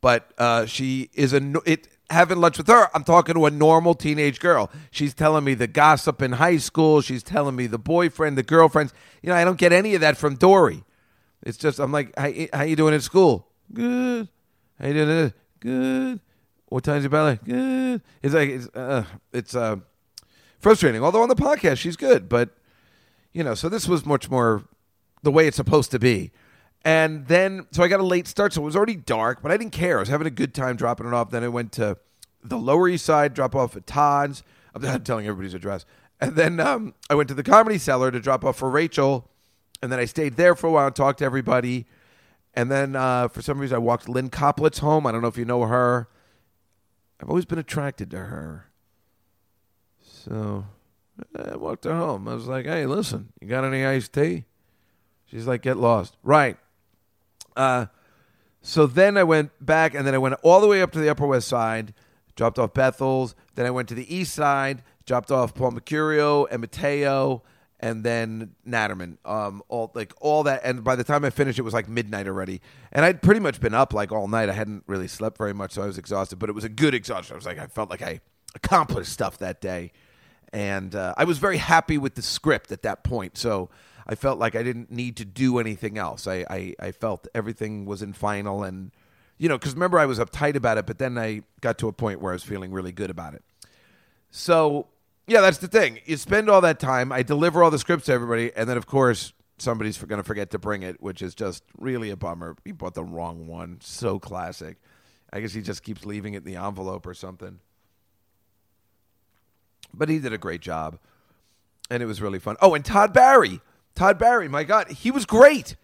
[0.00, 1.88] but uh, she is a it.
[2.10, 4.68] Having lunch with her, I'm talking to a normal teenage girl.
[4.90, 7.02] She's telling me the gossip in high school.
[7.02, 8.92] She's telling me the boyfriend, the girlfriends.
[9.22, 10.82] You know, I don't get any of that from Dory.
[11.44, 13.46] It's just I'm like, how, how you doing at school?
[13.72, 14.28] Good.
[14.80, 15.32] How you doing?
[15.60, 16.20] Good.
[16.66, 17.38] What time's your ballet?
[17.44, 18.02] Good.
[18.22, 19.76] It's like it's uh, it's uh,
[20.60, 21.02] frustrating.
[21.02, 22.50] Although on the podcast she's good, but
[23.32, 24.64] you know, so this was much more
[25.22, 26.30] the way it's supposed to be.
[26.84, 29.56] And then, so I got a late start, so it was already dark, but I
[29.56, 29.98] didn't care.
[29.98, 31.30] I was having a good time dropping it off.
[31.30, 31.98] Then I went to
[32.42, 34.42] the Lower East Side, drop off at Todd's.
[34.74, 35.84] I'm not telling everybody's address.
[36.20, 39.28] And then um, I went to the Comedy Cellar to drop off for Rachel.
[39.82, 41.86] And then I stayed there for a while and talked to everybody.
[42.54, 45.06] And then uh, for some reason, I walked Lynne Koplitz home.
[45.06, 46.08] I don't know if you know her.
[47.20, 48.69] I've always been attracted to her.
[50.24, 50.66] So
[51.36, 52.28] I walked her home.
[52.28, 54.44] I was like, hey, listen, you got any iced tea?
[55.26, 56.16] She's like, get lost.
[56.22, 56.56] Right.
[57.56, 57.86] Uh,
[58.62, 61.08] so then I went back, and then I went all the way up to the
[61.08, 61.94] Upper West Side,
[62.36, 63.34] dropped off Bethel's.
[63.54, 67.42] Then I went to the East Side, dropped off Paul Mecurio and Matteo,
[67.78, 69.16] and then Natterman.
[69.24, 70.60] Um, all like all that.
[70.64, 72.60] And by the time I finished, it was like midnight already.
[72.92, 74.50] And I'd pretty much been up like all night.
[74.50, 76.38] I hadn't really slept very much, so I was exhausted.
[76.38, 77.34] But it was a good exhaustion.
[77.34, 78.20] I was like, I felt like I
[78.54, 79.92] accomplished stuff that day,
[80.52, 83.36] and uh, I was very happy with the script at that point.
[83.38, 83.70] So.
[84.06, 86.26] I felt like I didn't need to do anything else.
[86.26, 88.90] I, I, I felt everything was in final, and
[89.38, 91.92] you know, because remember I was uptight about it, but then I got to a
[91.92, 93.44] point where I was feeling really good about it.
[94.32, 94.88] So
[95.28, 96.00] yeah, that's the thing.
[96.06, 97.12] You spend all that time.
[97.12, 100.50] I deliver all the scripts to everybody, and then of course somebody's going to forget
[100.50, 102.56] to bring it, which is just really a bummer.
[102.64, 103.78] He bought the wrong one.
[103.80, 104.78] So classic.
[105.32, 107.60] I guess he just keeps leaving it in the envelope or something.
[109.92, 110.98] But he did a great job,
[111.90, 112.56] and it was really fun.
[112.60, 113.60] Oh, and Todd Barry.
[113.94, 115.76] Todd Barry, my God, he was great.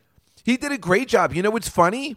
[0.45, 1.35] He did a great job.
[1.35, 2.17] You know what's funny?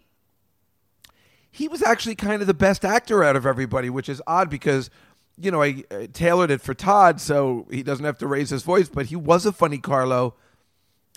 [1.50, 4.88] He was actually kind of the best actor out of everybody, which is odd because,
[5.36, 8.62] you know, I uh, tailored it for Todd so he doesn't have to raise his
[8.62, 10.34] voice, but he was a funny Carlo,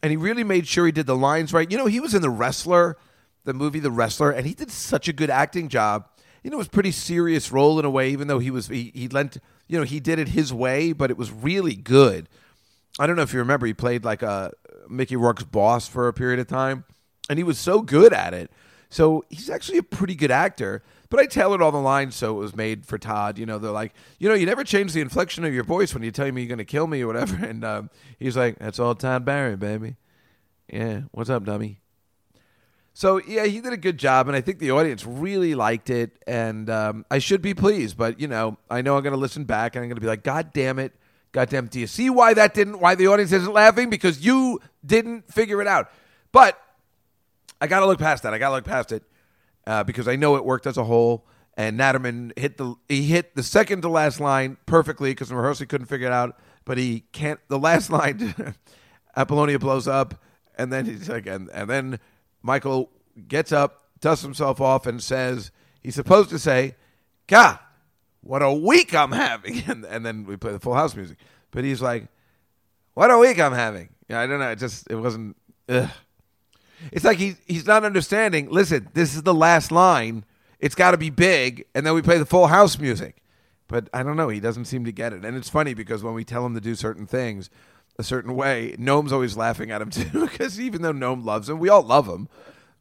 [0.02, 1.70] and he really made sure he did the lines right.
[1.72, 2.98] You know, he was in The Wrestler,
[3.44, 6.08] the movie The Wrestler, and he did such a good acting job.
[6.44, 8.92] You know, it was pretty serious role in a way, even though he was, he,
[8.96, 12.30] he lent, you know, he did it his way, but it was really good.
[13.00, 14.52] I don't know if you remember, he played like a
[14.90, 16.86] Mickey Rourke's boss for a period of time,
[17.30, 18.52] and he was so good at it.
[18.90, 20.84] So he's actually a pretty good actor.
[21.10, 23.38] But I tailored all the lines so it was made for Todd.
[23.38, 26.02] You know, they're like, you know, you never change the inflection of your voice when
[26.02, 27.36] you tell me you're going to kill me or whatever.
[27.46, 29.96] And um, he's like, that's all Todd Barry, baby.
[30.68, 31.83] Yeah, what's up, dummy?
[32.94, 36.12] So yeah, he did a good job, and I think the audience really liked it.
[36.28, 39.46] And um, I should be pleased, but you know, I know I'm going to listen
[39.46, 40.94] back and I'm going to be like, God damn it,
[41.34, 42.80] God damn, do you see why that didn't?
[42.80, 43.90] Why the audience isn't laughing?
[43.90, 45.92] Because you didn't figure it out.
[46.32, 46.62] But
[47.60, 48.34] I got to look past that.
[48.34, 49.04] I got to look past it
[49.66, 51.26] uh, because I know it worked as a whole.
[51.58, 55.64] And Natterman hit the he hit the second to last line perfectly because in rehearsal
[55.64, 56.40] he couldn't figure it out.
[56.66, 57.40] But he can't.
[57.48, 58.56] The last line,
[59.18, 60.16] Apollonia blows up,
[60.58, 62.00] and then he's like, and, and then
[62.44, 62.92] Michael
[63.28, 65.52] gets up, dusts himself off, and says
[65.82, 66.76] he's supposed to say,
[67.28, 67.58] "God,
[68.22, 71.18] what a week I'm having," and, and then we play the Full House music.
[71.52, 72.08] But he's like,
[72.94, 74.52] "What a week I'm having." Yeah, I don't know.
[74.52, 75.38] It just it wasn't.
[75.70, 75.90] Ugh.
[76.92, 78.52] It's like he he's not understanding.
[78.52, 80.26] Listen, this is the last line.
[80.60, 83.18] It's got to be big, and then we play the Full House music.
[83.68, 84.30] But I don't know.
[84.30, 86.62] He doesn't seem to get it, and it's funny because when we tell him to
[86.62, 87.50] do certain things,
[87.98, 88.76] a certain way.
[88.78, 92.08] Noam's always laughing at him too because even though Gnome loves him, we all love
[92.08, 92.28] him.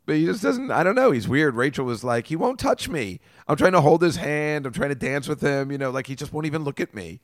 [0.05, 0.71] But he just doesn't.
[0.71, 1.13] I don't know.
[1.13, 1.55] He's weird.
[1.55, 3.21] Rachel was like, he won't touch me.
[3.47, 4.67] I'm trying to hold his hand.
[4.67, 5.71] I'm trying to dance with him.
[5.71, 7.21] You know, like he just won't even look at me.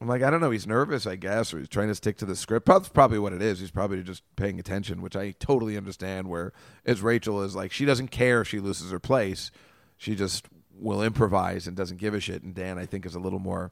[0.00, 0.50] I'm like, I don't know.
[0.50, 2.66] He's nervous, I guess, or he's trying to stick to the script.
[2.66, 3.60] That's probably what it is.
[3.60, 6.28] He's probably just paying attention, which I totally understand.
[6.28, 6.52] Where
[6.84, 9.52] as Rachel is like, she doesn't care if she loses her place.
[9.96, 12.42] She just will improvise and doesn't give a shit.
[12.42, 13.70] And Dan, I think, is a little more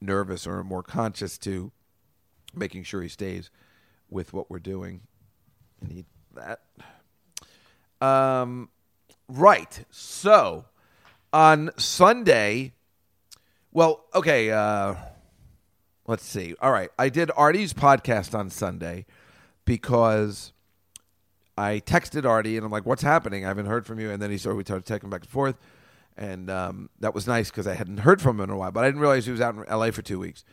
[0.00, 1.70] nervous or more conscious to
[2.54, 3.50] making sure he stays
[4.10, 5.00] with what we're doing.
[5.86, 6.60] Need that.
[8.00, 8.68] Um,
[9.28, 9.84] right.
[9.90, 10.64] So
[11.32, 12.72] on Sunday,
[13.72, 14.50] well, okay.
[14.50, 14.94] Uh,
[16.06, 16.54] let's see.
[16.60, 19.06] All right, I did Artie's podcast on Sunday
[19.64, 20.52] because
[21.56, 23.44] I texted Artie and I'm like, "What's happening?
[23.44, 25.56] I haven't heard from you." And then he started we started texting back and forth,
[26.16, 28.72] and um, that was nice because I hadn't heard from him in a while.
[28.72, 29.92] But I didn't realize he was out in L.A.
[29.92, 30.44] for two weeks.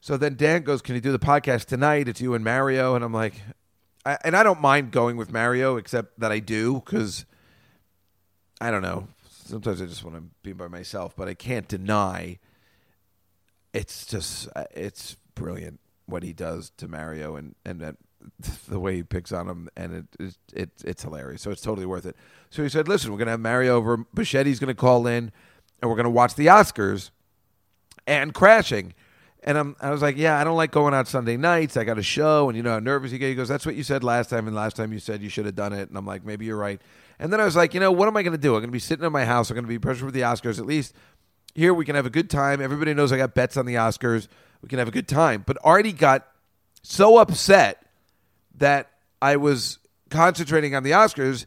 [0.00, 2.08] So then Dan goes, "Can you do the podcast tonight?
[2.08, 3.34] It's you and Mario." And I'm like,
[4.04, 7.26] I, and I don't mind going with Mario, except that I do because
[8.60, 9.08] I don't know.
[9.44, 12.38] Sometimes I just want to be by myself, but I can't deny
[13.72, 17.96] it's just uh, it's brilliant what he does to Mario and and that,
[18.68, 21.42] the way he picks on him, and it, it, it it's hilarious.
[21.42, 22.16] So it's totally worth it.
[22.50, 23.98] So he said, "Listen, we're gonna have Mario over.
[23.98, 25.32] Bocchetti's gonna call in,
[25.80, 27.10] and we're gonna watch the Oscars
[28.06, 28.94] and Crashing."
[29.42, 31.78] And I'm, I was like, yeah, I don't like going out Sunday nights.
[31.78, 33.28] I got a show, and you know how nervous you get.
[33.28, 35.46] He goes, that's what you said last time, and last time you said you should
[35.46, 35.88] have done it.
[35.88, 36.80] And I'm like, maybe you're right.
[37.18, 38.54] And then I was like, you know, what am I going to do?
[38.54, 39.50] I'm going to be sitting in my house.
[39.50, 40.58] I'm going to be pressured for the Oscars.
[40.58, 40.94] At least
[41.54, 42.60] here we can have a good time.
[42.60, 44.28] Everybody knows I got bets on the Oscars.
[44.62, 45.42] We can have a good time.
[45.46, 46.26] But Artie got
[46.82, 47.82] so upset
[48.56, 48.90] that
[49.22, 49.78] I was
[50.10, 51.46] concentrating on the Oscars,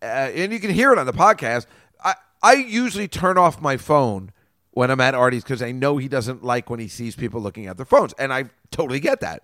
[0.00, 1.66] uh, and you can hear it on the podcast.
[2.02, 4.30] I, I usually turn off my phone
[4.72, 7.66] when I'm at Artie's because I know he doesn't like when he sees people looking
[7.66, 9.42] at their phones, and I totally get that.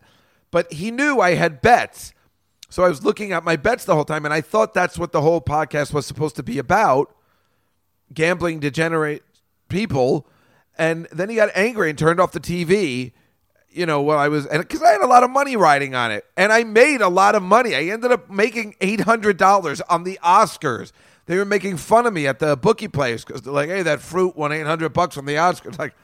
[0.50, 2.12] But he knew I had bets,
[2.70, 5.12] so I was looking at my bets the whole time, and I thought that's what
[5.12, 7.14] the whole podcast was supposed to be about:
[8.12, 9.22] gambling degenerate
[9.68, 10.26] people.
[10.80, 13.12] And then he got angry and turned off the TV.
[13.70, 16.24] You know, while I was, because I had a lot of money riding on it,
[16.36, 17.74] and I made a lot of money.
[17.74, 20.90] I ended up making eight hundred dollars on the Oscars.
[21.28, 24.00] They were making fun of me at the bookie place because they're like, "Hey, that
[24.00, 25.94] fruit won eight hundred bucks from the Oscars." Like,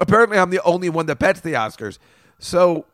[0.00, 1.98] apparently, I'm the only one that bets the Oscars.
[2.38, 2.86] So,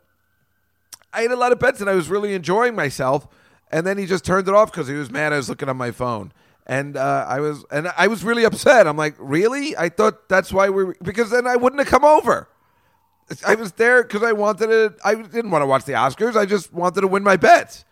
[1.12, 3.26] I had a lot of bets, and I was really enjoying myself.
[3.70, 5.32] And then he just turned it off because he was mad.
[5.32, 6.32] I was looking on my phone
[6.66, 8.86] and uh, I was and I was really upset.
[8.86, 9.76] I'm like, really?
[9.76, 12.48] I thought that's why we were, because then I wouldn't have come over.
[13.46, 14.94] I was there because I wanted to.
[15.04, 16.36] I didn't want to watch the Oscars.
[16.36, 17.84] I just wanted to win my bets.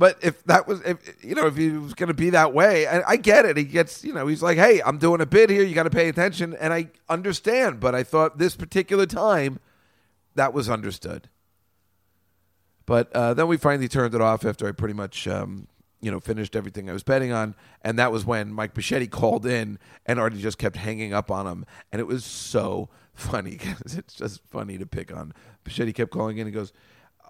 [0.00, 2.86] But if that was, if you know, if he was going to be that way,
[2.86, 3.58] I, I get it.
[3.58, 5.62] He gets, you know, he's like, hey, I'm doing a bid here.
[5.62, 7.80] You got to pay attention, and I understand.
[7.80, 9.60] But I thought this particular time,
[10.36, 11.28] that was understood.
[12.86, 15.68] But uh, then we finally turned it off after I pretty much um,
[16.00, 17.54] you know, finished everything I was betting on.
[17.82, 21.46] And that was when Mike Bocchetti called in and Artie just kept hanging up on
[21.46, 21.66] him.
[21.92, 25.34] And it was so funny because it's just funny to pick on.
[25.64, 26.72] Bocchetti kept calling in and goes,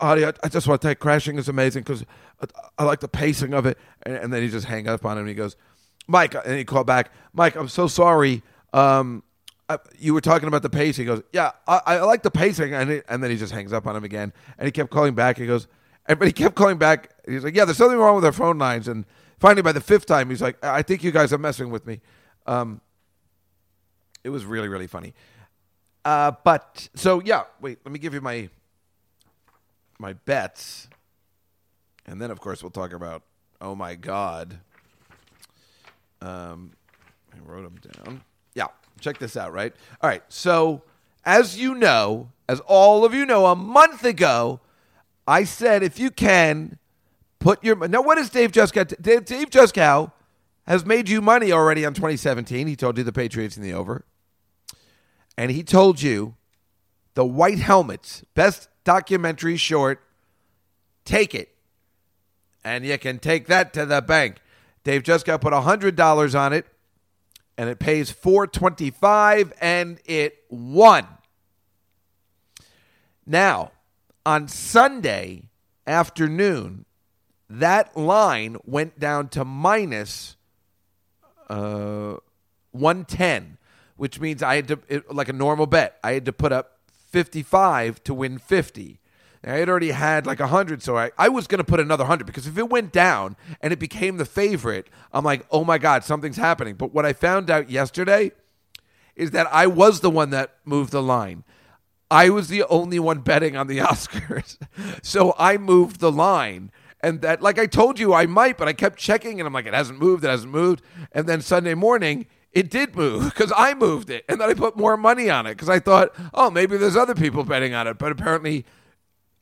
[0.00, 2.04] Artie, I, just want to you, crashing is amazing because
[2.40, 2.46] I,
[2.78, 3.78] I, like the pacing of it.
[4.02, 5.56] And, and, then he just hang up on him and he goes,
[6.06, 8.42] Mike, and he called back, Mike, I'm so sorry.
[8.72, 9.22] Um,
[9.68, 10.96] I, you were talking about the pace.
[10.96, 12.74] He goes, Yeah, I, I like the pacing.
[12.74, 14.32] And, he, and then he just hangs up on him again.
[14.58, 15.38] And he kept calling back.
[15.38, 15.68] He goes,
[16.06, 17.10] and, but he kept calling back.
[17.26, 19.04] He's like, "Yeah, there's something wrong with our phone lines." And
[19.38, 22.00] finally, by the fifth time, he's like, "I think you guys are messing with me."
[22.46, 22.80] Um,
[24.24, 25.14] it was really, really funny.
[26.04, 27.78] Uh, but so yeah, wait.
[27.84, 28.48] Let me give you my
[30.00, 30.88] my bets,
[32.06, 33.22] and then of course we'll talk about.
[33.60, 34.58] Oh my God.
[36.22, 36.72] Um,
[37.32, 38.22] I wrote them down.
[38.54, 38.68] Yeah,
[39.00, 39.52] check this out.
[39.52, 39.74] Right.
[40.00, 40.22] All right.
[40.28, 40.82] So
[41.24, 44.60] as you know, as all of you know, a month ago.
[45.26, 46.78] I said if you can
[47.38, 49.00] put your now what is Dave Juskow?
[49.00, 50.10] Dave, Dave Juskow
[50.66, 52.66] has made you money already on 2017.
[52.66, 54.04] He told you the Patriots in the over,
[55.38, 56.34] and he told you
[57.14, 60.02] the White Helmets best documentary short.
[61.04, 61.54] Take it,
[62.62, 64.36] and you can take that to the bank.
[64.84, 66.66] Dave just got put hundred dollars on it,
[67.56, 71.06] and it pays 425, and it won.
[73.26, 73.72] Now
[74.24, 75.44] on Sunday
[75.86, 76.84] afternoon,
[77.48, 80.36] that line went down to minus
[81.48, 82.16] uh,
[82.72, 83.58] 110,
[83.96, 86.78] which means I had to, it, like a normal bet, I had to put up
[87.10, 89.00] 55 to win 50.
[89.42, 92.26] I had already had like 100, so I, I was going to put another 100
[92.26, 96.04] because if it went down and it became the favorite, I'm like, oh my God,
[96.04, 96.74] something's happening.
[96.74, 98.32] But what I found out yesterday
[99.16, 101.44] is that I was the one that moved the line.
[102.10, 104.58] I was the only one betting on the Oscars.
[105.02, 106.70] so I moved the line.
[107.02, 109.64] And that, like I told you, I might, but I kept checking and I'm like,
[109.64, 110.82] it hasn't moved, it hasn't moved.
[111.12, 114.24] And then Sunday morning, it did move because I moved it.
[114.28, 117.14] And then I put more money on it because I thought, oh, maybe there's other
[117.14, 117.98] people betting on it.
[117.98, 118.64] But apparently,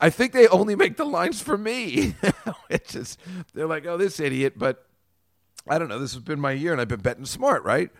[0.00, 2.14] I think they only make the lines for me.
[2.70, 3.18] it's just,
[3.54, 4.54] they're like, oh, this idiot.
[4.58, 4.86] But
[5.66, 5.98] I don't know.
[5.98, 7.90] This has been my year and I've been betting smart, right?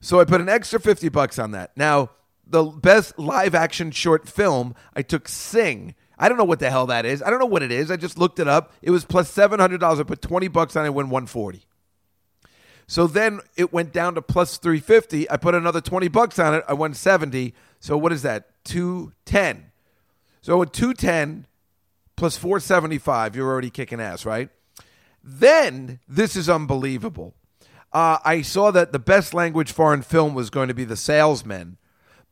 [0.00, 1.74] So I put an extra 50 bucks on that.
[1.76, 2.10] Now,
[2.46, 5.94] the best live action short film, I took Sing.
[6.18, 7.22] I don't know what the hell that is.
[7.22, 7.90] I don't know what it is.
[7.90, 8.72] I just looked it up.
[8.82, 9.82] It was plus $700.
[9.82, 11.64] I put 20 bucks on it, win 140.
[12.86, 15.30] So then it went down to plus 350.
[15.30, 16.64] I put another 20 bucks on it.
[16.68, 17.54] I won 70.
[17.80, 18.50] So what is that?
[18.64, 19.70] 210.
[20.42, 21.46] So at 210
[22.16, 24.50] plus 475, you're already kicking ass, right?
[25.22, 27.34] Then this is unbelievable.
[27.92, 31.78] Uh, I saw that the best language foreign film was going to be The Salesman,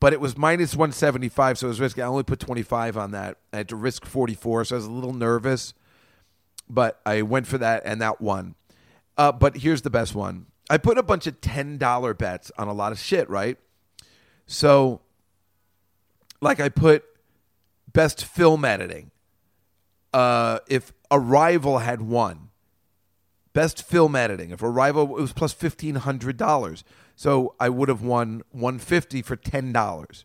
[0.01, 2.03] but it was minus 175, so it was risky.
[2.03, 3.39] I only put 25 on that.
[3.53, 5.73] I had to risk 44, so I was a little nervous,
[6.69, 8.57] but I went for that, and that won.
[9.23, 10.47] Uh, but here's the best one.
[10.69, 13.57] I put a bunch of $10 bets on a lot of shit, right?
[14.47, 15.01] So,
[16.41, 17.05] like, I put
[17.93, 19.13] best film editing.
[20.13, 22.49] Uh, if Arrival had won,
[23.53, 24.51] best film editing.
[24.51, 26.83] If Arrival, it was plus $1,500.
[27.15, 30.25] So I would have won 150 for $10.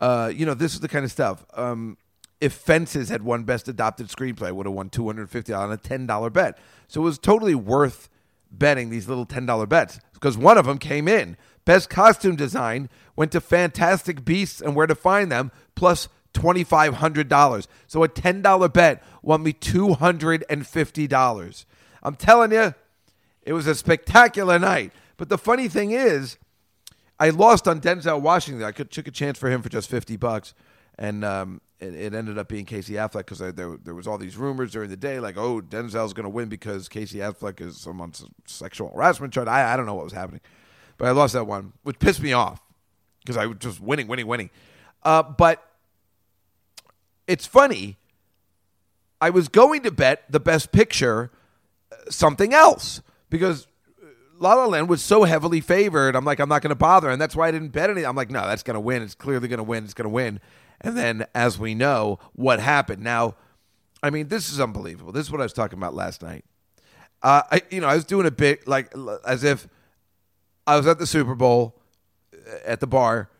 [0.00, 1.46] Uh, you know, this is the kind of stuff.
[1.54, 1.96] Um,
[2.40, 5.72] if Fences had won Best Adopted Screenplay, I would have won two hundred fifty on
[5.72, 6.58] a ten dollar bet.
[6.86, 8.10] So it was totally worth
[8.58, 11.36] betting these little ten dollar bets because one of them came in.
[11.64, 16.64] Best Costume Design went to Fantastic Beasts and Where to Find Them plus plus twenty
[16.64, 17.68] five hundred dollars.
[17.86, 21.64] So a ten dollar bet won me two hundred and fifty dollars.
[22.02, 22.74] I'm telling you,
[23.42, 24.92] it was a spectacular night.
[25.16, 26.36] But the funny thing is,
[27.18, 28.64] I lost on Denzel Washington.
[28.64, 30.54] I took a chance for him for just fifty bucks,
[30.98, 34.36] and um, it, it ended up being Casey Affleck because there there was all these
[34.36, 38.24] rumors during the day like, oh, Denzel's going to win because Casey Affleck is someone's
[38.46, 39.48] sexual harassment charge.
[39.48, 40.40] I I don't know what was happening,
[40.98, 42.62] but I lost that one, which pissed me off
[43.20, 44.50] because I was just winning, winning, winning.
[45.02, 45.62] Uh, but
[47.26, 47.98] it's funny.
[49.20, 51.30] I was going to bet the best picture
[51.90, 53.66] uh, something else because
[54.38, 56.14] La La Land was so heavily favored.
[56.14, 58.06] I'm like, I'm not going to bother, and that's why I didn't bet anything.
[58.06, 59.02] I'm like, no, that's going to win.
[59.02, 59.84] It's clearly going to win.
[59.84, 60.40] It's going to win.
[60.80, 63.02] And then, as we know, what happened?
[63.02, 63.34] Now,
[64.02, 65.12] I mean, this is unbelievable.
[65.12, 66.44] This is what I was talking about last night.
[67.22, 68.92] Uh, I, you know, I was doing a bit like
[69.26, 69.68] as if
[70.66, 71.80] I was at the Super Bowl
[72.34, 73.30] uh, at the bar.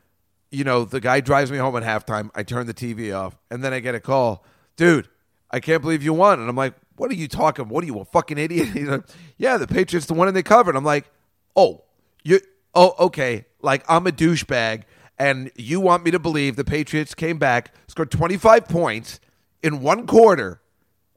[0.51, 2.30] You know, the guy drives me home at halftime.
[2.34, 4.45] I turn the TV off, and then I get a call,
[4.76, 5.09] dude.
[5.51, 6.41] I can't believe you won.
[6.41, 7.68] And I'm like, what are you talking?
[7.68, 8.68] What are you a fucking idiot?
[8.74, 9.05] He's like,
[9.37, 10.76] yeah, the Patriots the one and they covered.
[10.76, 11.07] I'm like,
[11.55, 11.84] oh,
[12.24, 12.41] you,
[12.74, 13.47] oh, okay.
[13.61, 14.82] Like I'm a douchebag,
[15.19, 19.21] and you want me to believe the Patriots came back, scored 25 points
[19.62, 20.61] in one quarter,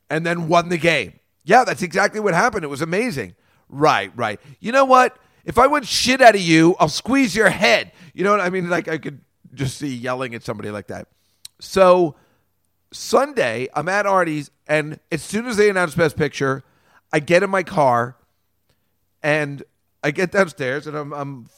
[0.10, 1.20] and then won the game.
[1.44, 2.64] Yeah, that's exactly what happened.
[2.64, 3.36] It was amazing.
[3.68, 4.40] Right, right.
[4.60, 5.18] You know what?
[5.46, 7.92] If I want shit out of you, I'll squeeze your head.
[8.14, 8.70] You know what I mean?
[8.70, 9.22] Like I could
[9.54, 11.08] just see yelling at somebody like that.
[11.60, 12.16] So
[12.92, 16.64] Sunday, I'm at Artie's, and as soon as they announce Best Picture,
[17.12, 18.16] I get in my car
[19.22, 19.64] and
[20.04, 21.50] I get downstairs and I'm, I'm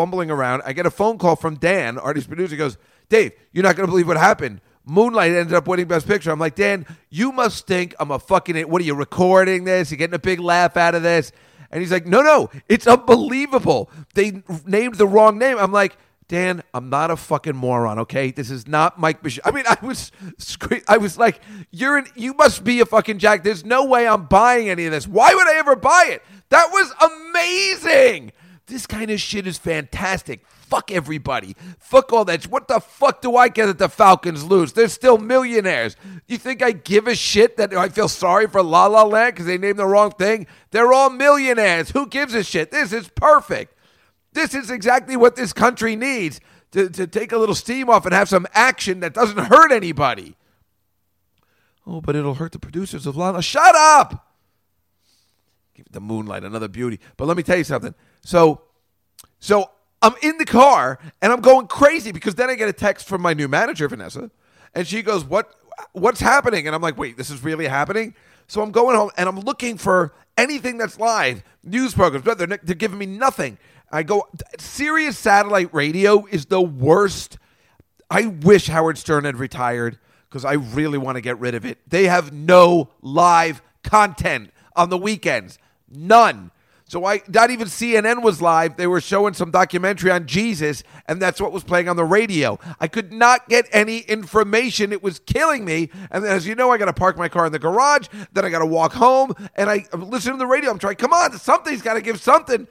[0.00, 0.62] fumbling around.
[0.64, 2.56] I get a phone call from Dan, Artie's producer.
[2.56, 2.78] Goes,
[3.10, 4.62] Dave, you're not going to believe what happened.
[4.86, 6.30] Moonlight ended up winning Best Picture.
[6.30, 8.58] I'm like, Dan, you must think I'm a fucking.
[8.62, 9.90] What are you recording this?
[9.90, 11.32] You're getting a big laugh out of this?
[11.70, 13.90] And he's like, No, no, it's unbelievable.
[14.14, 15.58] They named the wrong name.
[15.58, 15.98] I'm like,
[16.28, 18.30] Dan, I'm not a fucking moron, okay?
[18.30, 19.42] This is not Mike Michelle.
[19.44, 20.12] I mean, I was,
[20.88, 21.40] I was like,
[21.72, 23.42] you're an, you must be a fucking jack.
[23.42, 25.06] There's no way I'm buying any of this.
[25.06, 26.22] Why would I ever buy it?
[26.48, 26.90] That was
[27.82, 28.32] amazing.
[28.70, 30.46] This kind of shit is fantastic.
[30.46, 31.56] Fuck everybody.
[31.80, 32.44] Fuck all that.
[32.44, 34.72] What the fuck do I get that the Falcons lose?
[34.72, 35.96] They're still millionaires.
[36.28, 39.46] You think I give a shit that I feel sorry for La La Land because
[39.46, 40.46] they named the wrong thing?
[40.70, 41.90] They're all millionaires.
[41.90, 42.70] Who gives a shit?
[42.70, 43.74] This is perfect.
[44.34, 46.40] This is exactly what this country needs
[46.70, 50.36] to, to take a little steam off and have some action that doesn't hurt anybody.
[51.84, 53.42] Oh, but it'll hurt the producers of Lana.
[53.42, 54.29] Shut up!
[55.90, 57.00] The moonlight another beauty.
[57.16, 57.94] But let me tell you something.
[58.22, 58.62] So,
[59.38, 59.70] so
[60.02, 63.22] I'm in the car and I'm going crazy because then I get a text from
[63.22, 64.30] my new manager, Vanessa,
[64.74, 65.54] and she goes, "What?
[65.92, 68.14] What's happening?" And I'm like, "Wait, this is really happening."
[68.46, 72.48] So I'm going home and I'm looking for anything that's live, news programs, but they're,
[72.48, 73.58] they're giving me nothing.
[73.92, 74.28] I go,
[74.58, 77.38] Sirius satellite radio is the worst.
[78.10, 81.78] I wish Howard Stern had retired because I really want to get rid of it.
[81.88, 85.58] They have no live content on the weekends,
[85.90, 86.50] none.
[86.90, 88.76] So I not even CNN was live.
[88.76, 92.58] They were showing some documentary on Jesus, and that's what was playing on the radio.
[92.80, 94.92] I could not get any information.
[94.92, 95.90] It was killing me.
[96.10, 98.08] And as you know, I got to park my car in the garage.
[98.32, 100.68] Then I got to walk home, and I, I'm listening to the radio.
[100.68, 100.96] I'm trying.
[100.96, 102.66] Come on, something's got to give something.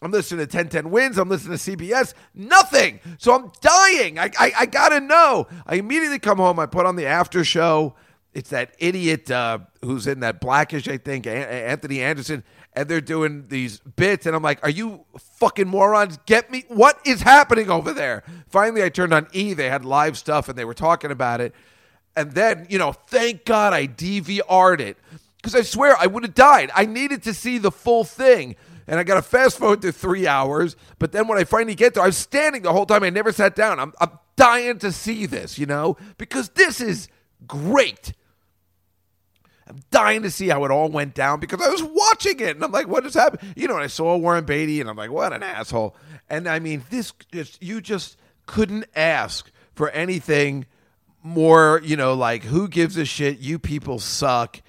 [0.00, 1.18] I'm listening to 1010 Wins.
[1.18, 2.14] I'm listening to CBS.
[2.34, 3.00] Nothing.
[3.18, 4.18] So I'm dying.
[4.18, 5.46] I, I, I got to know.
[5.66, 6.58] I immediately come home.
[6.58, 7.96] I put on the after show.
[8.32, 12.44] It's that idiot uh, who's in that blackish, I think, Anthony Anderson.
[12.78, 14.24] And they're doing these bits.
[14.24, 16.16] And I'm like, are you fucking morons?
[16.26, 16.64] Get me.
[16.68, 18.22] What is happening over there?
[18.46, 19.52] Finally, I turned on E.
[19.52, 21.56] They had live stuff and they were talking about it.
[22.14, 24.96] And then, you know, thank God I DVR'd it.
[25.38, 26.70] Because I swear I would have died.
[26.72, 28.54] I needed to see the full thing
[28.86, 30.76] and I got to fast forward to three hours.
[31.00, 33.02] But then when I finally get there, I was standing the whole time.
[33.02, 33.80] I never sat down.
[33.80, 37.08] I'm, I'm dying to see this, you know, because this is
[37.44, 38.12] great.
[39.68, 42.64] I'm dying to see how it all went down because I was watching it and
[42.64, 43.52] I'm like, what has happened?
[43.54, 45.94] You know, I saw Warren Beatty and I'm like, what an asshole.
[46.30, 48.16] And I mean, this just, you just
[48.46, 50.64] couldn't ask for anything
[51.22, 53.40] more, you know, like who gives a shit?
[53.40, 54.62] You people suck.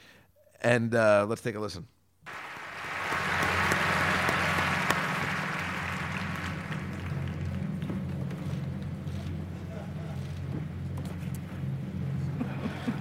[0.62, 1.88] And uh, let's take a listen.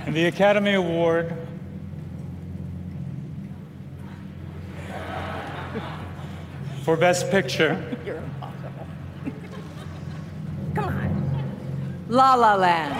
[0.06, 1.47] And the Academy Award
[6.88, 7.76] for Best Picture
[8.06, 8.86] You're impossible.
[10.74, 12.06] Come on.
[12.08, 12.94] La La Land.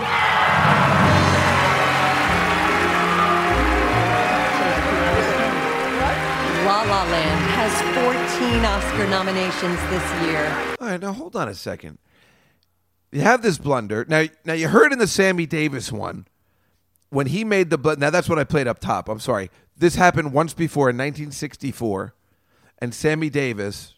[6.66, 7.72] La La Land has
[8.42, 10.76] 14 Oscar nominations this year.
[10.78, 11.96] All right, now hold on a second.
[13.10, 14.04] You have this blunder.
[14.06, 16.26] Now, now you heard in the Sammy Davis one
[17.08, 19.08] when he made the bl- now that's what I played up top.
[19.08, 19.50] I'm sorry.
[19.78, 22.12] This happened once before in 1964,
[22.78, 23.94] and Sammy Davis,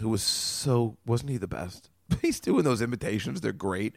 [0.00, 1.90] who was so wasn't he the best?
[2.22, 3.94] He's doing those imitations; they're great.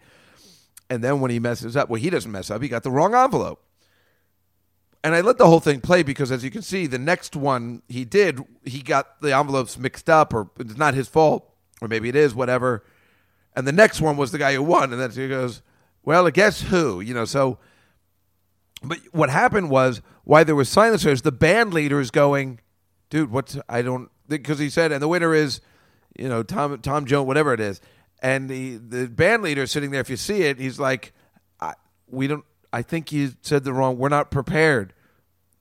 [0.89, 2.61] And then when he messes up, well, he doesn't mess up.
[2.61, 3.61] He got the wrong envelope.
[5.03, 7.81] And I let the whole thing play because, as you can see, the next one
[7.87, 11.49] he did, he got the envelopes mixed up, or it's not his fault,
[11.81, 12.83] or maybe it is, whatever.
[13.55, 15.61] And the next one was the guy who won, and then he goes,
[16.03, 17.59] "Well, guess who?" You know, so.
[18.83, 21.03] But what happened was why there was silence.
[21.03, 22.59] There's the band leader is going,
[23.09, 23.31] dude.
[23.31, 25.61] What's I don't because he said, and the winner is,
[26.17, 27.81] you know, Tom Tom Jones, whatever it is,
[28.21, 30.01] and the the band leader sitting there.
[30.01, 31.13] If you see it, he's like,
[31.59, 31.73] I,
[32.07, 32.45] we don't.
[32.73, 33.97] I think you said the wrong.
[33.97, 34.93] We're not prepared.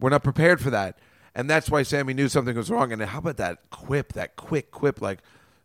[0.01, 0.99] We're not prepared for that.
[1.35, 2.93] And that's why Sammy knew something was wrong.
[2.93, 5.19] And how about that quip, that quick quip, like,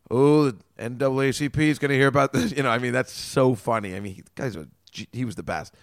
[0.09, 2.51] oh, the NAACP is going to hear about this.
[2.57, 3.95] You know, I mean, that's so funny.
[3.95, 4.57] I mean, he, guys,
[5.13, 5.73] he was the best.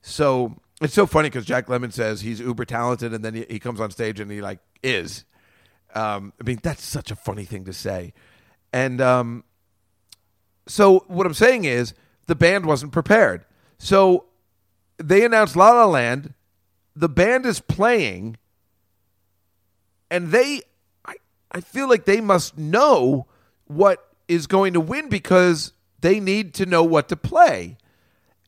[0.00, 3.58] So it's so funny because Jack Lemmon says he's uber talented, and then he, he
[3.58, 5.24] comes on stage and he like is.
[5.94, 8.12] Um, I mean, that's such a funny thing to say.
[8.72, 9.44] And um,
[10.66, 11.94] so what I'm saying is
[12.26, 13.44] the band wasn't prepared.
[13.78, 14.26] So
[14.98, 16.34] they announced La La Land.
[16.94, 18.38] The band is playing,
[20.10, 20.62] and they,
[21.04, 21.16] I,
[21.52, 23.26] I feel like they must know
[23.66, 27.76] what is going to win because they need to know what to play.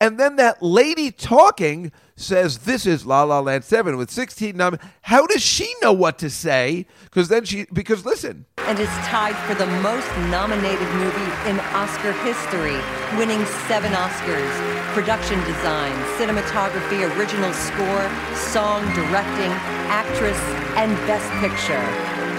[0.01, 4.79] And then that lady talking says, This is La La Land 7 with 16 nom.
[5.03, 6.87] How does she know what to say?
[7.05, 12.13] Because then she, because listen, and is tied for the most nominated movie in Oscar
[12.23, 12.79] history,
[13.19, 19.53] winning seven Oscars production design, cinematography, original score, song, directing,
[19.91, 20.39] actress,
[20.77, 21.75] and best picture.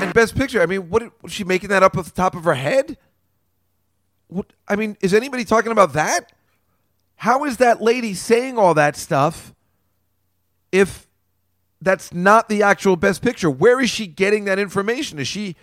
[0.03, 2.43] and Best Picture, I mean, what was she making that up off the top of
[2.45, 2.97] her head?
[4.27, 6.31] What, I mean, is anybody talking about that?
[7.19, 9.53] How is that lady saying all that stuff
[10.71, 11.05] if
[11.81, 13.49] that's not the actual best picture?
[13.49, 15.19] Where is she getting that information?
[15.19, 15.57] Is she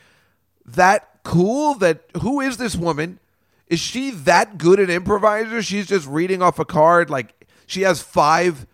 [0.66, 1.72] that cool?
[1.72, 3.20] That who is this woman?
[3.68, 5.62] Is she that good an improviser?
[5.62, 8.66] She's just reading off a card like she has five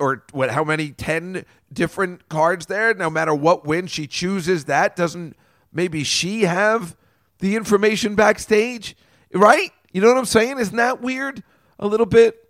[0.00, 4.96] or what how many 10 different cards there no matter what win she chooses that
[4.96, 5.36] doesn't
[5.72, 6.96] maybe she have
[7.38, 8.96] the information backstage
[9.32, 11.44] right you know what i'm saying isn't that weird
[11.78, 12.48] a little bit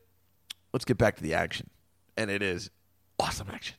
[0.72, 1.68] let's get back to the action
[2.16, 2.70] and it is
[3.18, 3.76] awesome action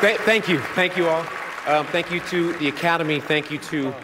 [0.00, 0.60] Th- thank you.
[0.60, 1.26] Thank you all.
[1.66, 3.18] Um, thank you to the Academy.
[3.18, 3.94] Thank you to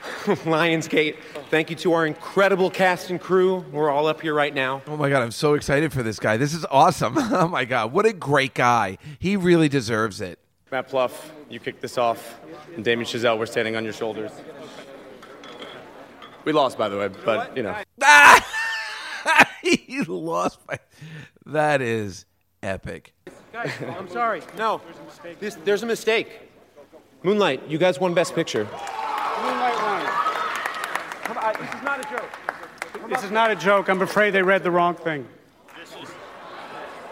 [0.24, 1.16] Lionsgate.
[1.50, 3.64] Thank you to our incredible cast and crew.
[3.72, 4.82] We're all up here right now.
[4.86, 7.92] oh my god i'm so excited for this guy this is awesome oh my god
[7.92, 10.38] what a great guy he really deserves it
[10.70, 11.10] Marc Platt,
[11.48, 12.40] you kicked this off.
[12.76, 14.30] And Damien Chazelle, we're standing on your shoulders.
[16.44, 17.74] We lost, by the way, but you know.
[19.62, 20.78] he lost by.
[21.46, 22.24] That is
[22.62, 23.14] epic.
[23.52, 24.42] Guys, I'm sorry.
[24.56, 26.28] No, there's a this, there's a mistake.
[27.24, 28.68] Moonlight, you guys won Best Picture.
[31.30, 32.28] Come on, this is not a joke.
[33.08, 33.88] This is not a joke.
[33.88, 35.28] I'm afraid they read the wrong thing.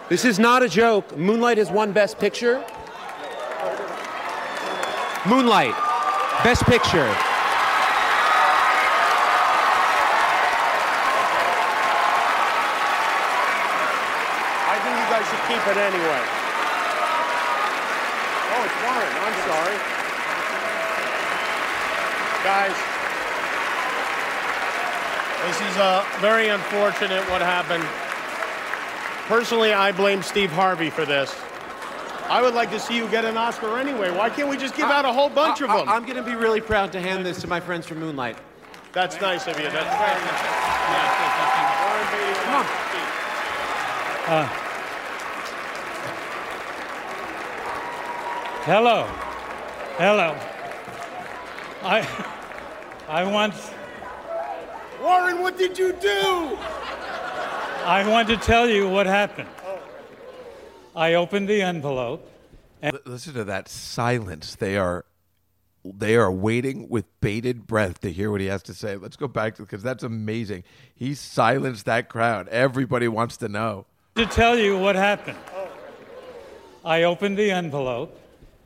[0.08, 1.16] This is not a joke.
[1.16, 2.64] Moonlight has won Best Picture.
[5.24, 5.72] Moonlight,
[6.42, 7.06] Best Picture.
[14.66, 16.22] I think you guys should keep it anyway.
[18.50, 19.14] Oh, it's Warren.
[19.22, 19.78] I'm sorry.
[22.42, 22.97] Guys,
[25.46, 27.84] this is uh, very unfortunate what happened.
[29.28, 31.34] Personally, I blame Steve Harvey for this.
[32.28, 34.10] I would like to see you get an Oscar anyway.
[34.10, 35.88] Why can't we just give out a whole bunch of them?
[35.88, 38.36] I'm going to be really proud to hand this to my friends from Moonlight.
[38.92, 39.68] That's nice of you.
[39.70, 40.42] That's very nice.
[40.90, 41.18] Yeah.
[42.44, 42.66] Come on.
[44.28, 44.46] Uh,
[48.64, 49.06] hello.
[49.96, 50.36] Hello.
[51.82, 52.06] I,
[53.08, 53.54] I want,
[55.00, 56.58] Warren, what did you do?
[57.84, 59.48] I want to tell you what happened.
[59.64, 59.78] Oh.
[60.96, 62.28] I opened the envelope.
[62.82, 64.54] And- Listen to that silence.
[64.56, 65.04] They are
[65.84, 68.96] they are waiting with bated breath to hear what he has to say.
[68.96, 70.64] Let's go back to because that's amazing.
[70.94, 72.48] He silenced that crowd.
[72.48, 73.86] Everybody wants to know.
[74.16, 75.38] To tell you what happened.
[76.84, 78.20] I opened the envelope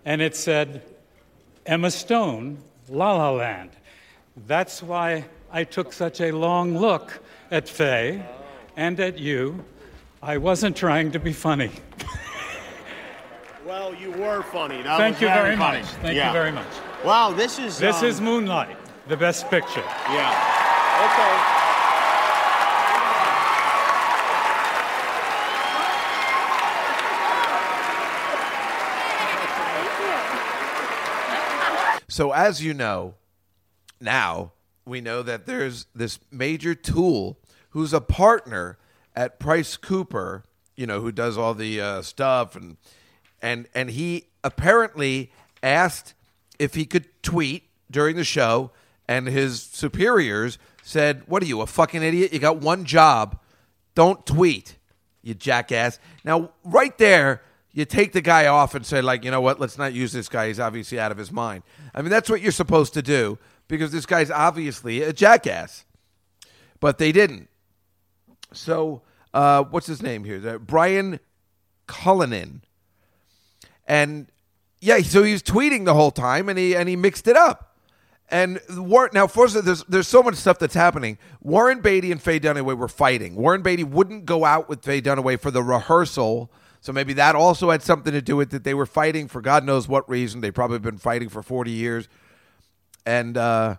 [0.05, 0.83] and it said,
[1.67, 2.59] Emma Stone,
[2.89, 3.71] La La Land.
[4.47, 8.25] That's why I took such a long look at Faye
[8.77, 9.63] and at you.
[10.23, 11.71] I wasn't trying to be funny.
[13.67, 14.83] Well, you were funny.
[14.83, 15.81] That Thank was you very funny.
[15.81, 15.89] much.
[16.03, 16.29] Thank Yeah.
[16.29, 16.67] you very much.
[17.05, 17.79] Wow, this is.
[17.79, 18.77] This um, is Moonlight,
[19.09, 19.85] the best picture.
[20.09, 20.31] Yeah.
[21.05, 21.59] Okay.
[32.09, 33.15] So as you know,
[34.01, 34.53] now
[34.85, 37.39] we know that there's this major tool
[37.71, 38.79] who's a partner
[39.15, 40.45] at Price Cooper,
[40.77, 42.77] you know, who does all the uh, stuff and
[43.41, 46.15] and and he apparently asked
[46.59, 48.71] if he could tweet during the show
[49.09, 52.33] and his superiors said, "What are you, a fucking idiot?
[52.33, 53.39] You got one job.
[53.95, 54.77] Don't tweet,
[55.23, 59.41] you jackass." Now, right there, you take the guy off and say like, "You know
[59.41, 59.61] what?
[59.61, 60.49] Let's not use this guy.
[60.49, 61.63] He's obviously out of his mind."
[61.95, 65.85] I mean, that's what you're supposed to do because this guy's obviously a jackass.
[66.81, 67.49] But they didn't.
[68.53, 69.03] So,
[69.33, 70.59] uh, what's his name here?
[70.59, 71.21] Brian
[71.87, 72.63] Cullinan.
[73.87, 74.27] And
[74.81, 77.77] yeah, so he was tweeting the whole time, and he and he mixed it up.
[78.29, 81.19] And Warren, now, first, of, there's there's so much stuff that's happening.
[81.41, 83.37] Warren Beatty and Faye Dunaway were fighting.
[83.37, 86.51] Warren Beatty wouldn't go out with Faye Dunaway for the rehearsal,
[86.81, 88.65] so maybe that also had something to do with it.
[88.65, 90.41] They were fighting for God knows what reason.
[90.41, 92.09] They've probably been fighting for forty years,
[93.07, 93.77] and uh,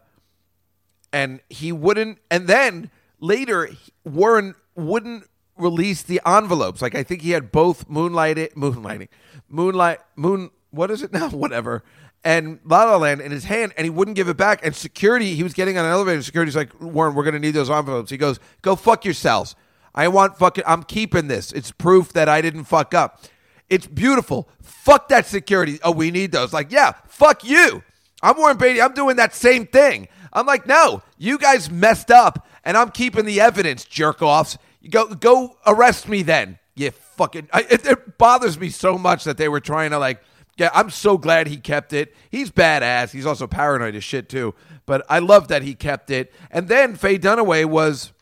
[1.11, 2.19] and he wouldn't.
[2.29, 3.69] And then later,
[4.03, 5.25] Warren wouldn't
[5.57, 6.81] release the envelopes.
[6.81, 9.09] Like I think he had both moonlighting, moonlighting,
[9.47, 10.51] moonlight, moon.
[10.71, 11.29] What is it now?
[11.31, 11.83] Whatever.
[12.25, 14.65] And La La Land in his hand, and he wouldn't give it back.
[14.65, 16.23] And security, he was getting on an elevator.
[16.23, 18.11] Security's like, Warren, we're going to need those envelopes.
[18.11, 19.55] He goes, Go fuck yourselves.
[19.93, 20.63] I want fucking.
[20.65, 21.51] I'm keeping this.
[21.51, 23.21] It's proof that I didn't fuck up.
[23.69, 24.49] It's beautiful.
[24.61, 25.79] Fuck that security.
[25.83, 26.53] Oh, we need those.
[26.53, 27.83] Like, yeah, fuck you.
[28.23, 28.81] I'm Warren Beatty.
[28.81, 30.07] I'm doing that same thing.
[30.31, 34.57] I'm like, no, you guys messed up, and I'm keeping the evidence, jerk offs.
[34.89, 36.57] Go, go arrest me then.
[36.75, 37.49] You fucking.
[37.51, 40.23] I, it, it bothers me so much that they were trying to like.
[40.57, 42.15] Yeah, I'm so glad he kept it.
[42.29, 43.11] He's badass.
[43.11, 44.53] He's also paranoid as shit too.
[44.85, 46.31] But I love that he kept it.
[46.51, 48.13] And then Faye Dunaway was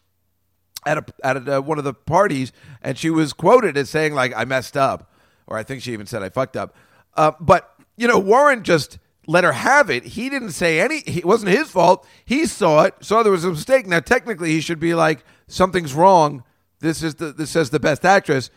[0.85, 4.33] at a, at a, one of the parties, and she was quoted as saying like,
[4.35, 5.11] "I messed up,"
[5.45, 6.75] or I think she even said, "I fucked up."
[7.15, 8.97] Uh, but you know, Warren just
[9.27, 10.03] let her have it.
[10.03, 10.99] He didn't say any.
[10.99, 12.07] It wasn't his fault.
[12.25, 13.87] He saw it, saw there was a mistake.
[13.87, 16.43] Now, technically, he should be like, "Something's wrong.
[16.79, 18.49] This is the this says the best actress."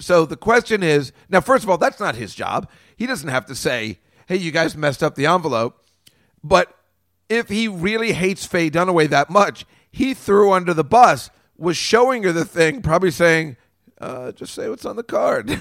[0.00, 2.68] So the question is now, first of all, that's not his job.
[2.96, 5.84] He doesn't have to say, hey, you guys messed up the envelope.
[6.42, 6.74] But
[7.28, 12.22] if he really hates Faye Dunaway that much, he threw under the bus, was showing
[12.22, 13.56] her the thing, probably saying,
[14.00, 15.60] uh, just say what's on the card.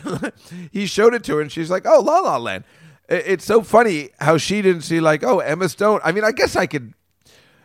[0.71, 2.63] he showed it to her, and she's like, oh, La La Land.
[3.09, 5.99] It's so funny how she didn't see, like, oh, Emma Stone.
[6.03, 6.93] I mean, I guess I could,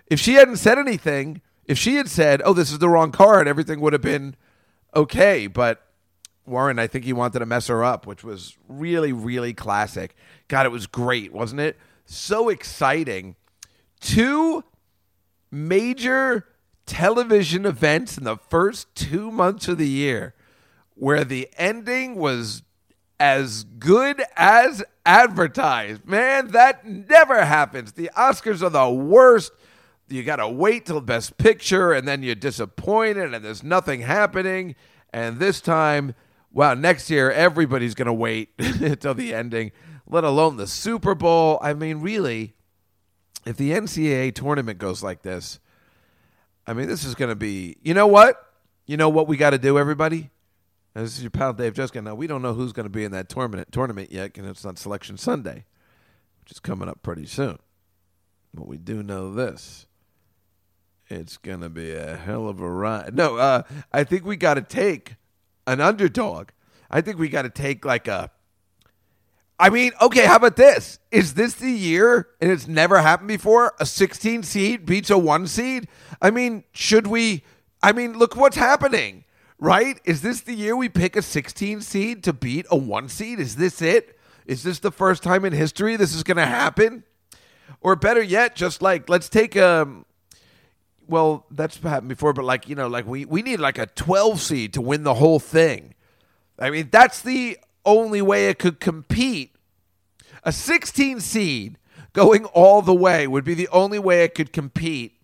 [0.06, 3.46] if she hadn't said anything, if she had said, oh, this is the wrong card,
[3.46, 4.36] everything would have been
[4.96, 5.46] okay.
[5.46, 5.82] But
[6.46, 10.16] Warren, I think he wanted to mess her up, which was really, really classic.
[10.48, 11.78] God, it was great, wasn't it?
[12.06, 13.36] So exciting.
[14.00, 14.64] Two
[15.50, 16.46] major
[16.86, 20.34] television events in the first two months of the year
[20.94, 22.62] where the ending was
[23.18, 26.06] as good as advertised.
[26.06, 27.92] Man, that never happens.
[27.92, 29.52] The Oscars are the worst.
[30.08, 34.02] You got to wait till the Best Picture, and then you're disappointed, and there's nothing
[34.02, 34.74] happening.
[35.12, 36.14] And this time,
[36.52, 39.72] well, next year, everybody's going to wait until the ending,
[40.06, 41.58] let alone the Super Bowl.
[41.62, 42.54] I mean, really,
[43.46, 45.58] if the NCAA tournament goes like this,
[46.66, 48.40] I mean, this is going to be, you know what?
[48.86, 50.30] You know what we got to do, everybody?
[50.94, 52.04] This is your pal Dave Juskow.
[52.04, 54.64] Now we don't know who's going to be in that tournament tournament yet, because it's
[54.64, 55.64] on Selection Sunday,
[56.40, 57.58] which is coming up pretty soon.
[58.52, 59.86] But we do know this:
[61.08, 63.16] it's going to be a hell of a ride.
[63.16, 65.16] No, uh, I think we got to take
[65.66, 66.50] an underdog.
[66.88, 68.30] I think we got to take like a.
[69.58, 71.00] I mean, okay, how about this?
[71.10, 75.48] Is this the year, and it's never happened before, a 16 seed beats a one
[75.48, 75.88] seed?
[76.22, 77.42] I mean, should we?
[77.82, 79.24] I mean, look what's happening
[79.64, 79.98] right?
[80.04, 83.40] Is this the year we pick a 16 seed to beat a one seed?
[83.40, 84.18] Is this it?
[84.46, 87.02] Is this the first time in history this is going to happen?
[87.80, 89.88] Or better yet, just like let's take a
[91.06, 94.40] well, that's happened before, but like, you know, like we we need like a 12
[94.40, 95.94] seed to win the whole thing.
[96.58, 99.56] I mean, that's the only way it could compete.
[100.44, 101.78] A 16 seed
[102.12, 105.14] going all the way would be the only way it could compete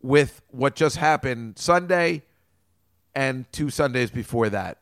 [0.00, 2.22] with what just happened Sunday
[3.18, 4.78] and two Sundays before that.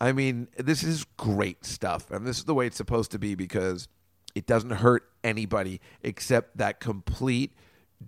[0.00, 2.10] I mean, this is great stuff.
[2.10, 3.88] And this is the way it's supposed to be because
[4.34, 7.52] it doesn't hurt anybody except that complete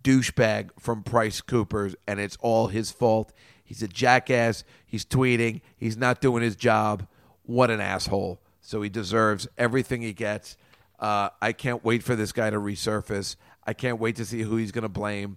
[0.03, 3.35] douchebag from Price Coopers, and it's all his fault.
[3.63, 4.65] He's a jackass.
[4.87, 5.61] He's tweeting.
[5.77, 7.07] He's not doing his job.
[7.43, 8.41] What an asshole.
[8.63, 10.57] So he deserves everything he gets.
[10.99, 13.37] Uh, I can't wait for this guy to resurface.
[13.67, 15.37] I can't wait to see who he's going to blame,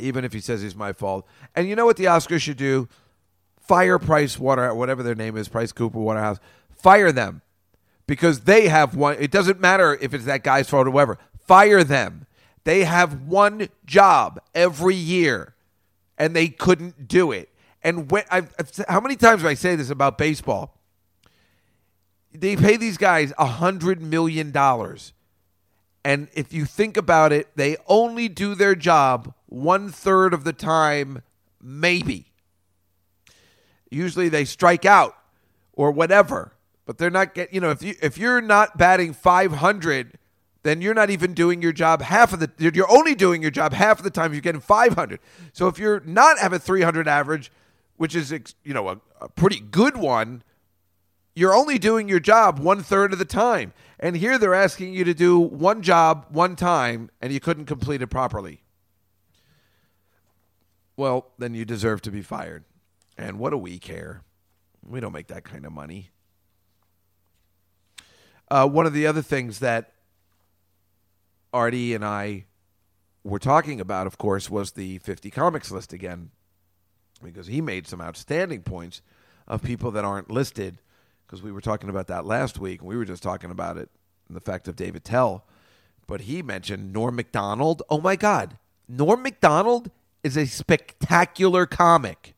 [0.00, 1.24] even if he says he's my fault.
[1.54, 2.88] And you know what the Oscars should do?
[3.68, 6.38] Fire Price Water, whatever their name is, Price Cooper Waterhouse,
[6.70, 7.42] fire them
[8.06, 9.16] because they have one.
[9.20, 11.18] It doesn't matter if it's that guy's fault or whatever.
[11.46, 12.26] Fire them.
[12.64, 15.54] They have one job every year,
[16.16, 17.50] and they couldn't do it.
[17.82, 18.52] And when I've,
[18.88, 20.74] how many times do I say this about baseball?
[22.32, 25.12] They pay these guys a hundred million dollars,
[26.04, 30.52] and if you think about it, they only do their job one third of the
[30.52, 31.22] time,
[31.62, 32.27] maybe.
[33.90, 35.16] Usually they strike out
[35.72, 36.52] or whatever,
[36.86, 37.52] but they're not get.
[37.52, 40.18] You know, if you if you're not batting 500,
[40.62, 42.50] then you're not even doing your job half of the.
[42.58, 44.32] You're only doing your job half of the time.
[44.32, 45.20] You're getting 500.
[45.52, 47.50] So if you're not have a 300 average,
[47.96, 48.32] which is
[48.64, 50.42] you know a, a pretty good one,
[51.34, 53.72] you're only doing your job one third of the time.
[54.00, 58.02] And here they're asking you to do one job one time, and you couldn't complete
[58.02, 58.62] it properly.
[60.96, 62.64] Well, then you deserve to be fired.
[63.18, 64.22] And what do we care?
[64.86, 66.10] We don't make that kind of money.
[68.50, 69.92] Uh, one of the other things that
[71.52, 72.44] Artie and I
[73.24, 76.30] were talking about, of course, was the 50 comics list again,
[77.22, 79.02] because he made some outstanding points
[79.46, 80.78] of people that aren't listed.
[81.26, 83.90] Because we were talking about that last week, and we were just talking about it,
[84.30, 85.44] the fact of David Attell.
[86.06, 87.82] But he mentioned Norm Macdonald.
[87.90, 88.56] Oh my God,
[88.88, 89.90] Norm Macdonald
[90.22, 92.34] is a spectacular comic.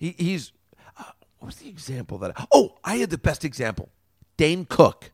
[0.00, 0.52] He, he's
[0.98, 1.04] uh,
[1.38, 2.32] what was the example that?
[2.36, 3.90] I, oh, I had the best example,
[4.36, 5.12] Dane Cook,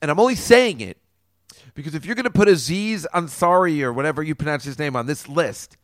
[0.00, 0.98] and I'm only saying it
[1.74, 5.06] because if you're going to put Aziz Ansari or whatever you pronounce his name on
[5.06, 5.76] this list,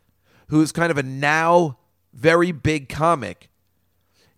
[0.49, 1.79] who is kind of a now
[2.13, 3.49] very big comic,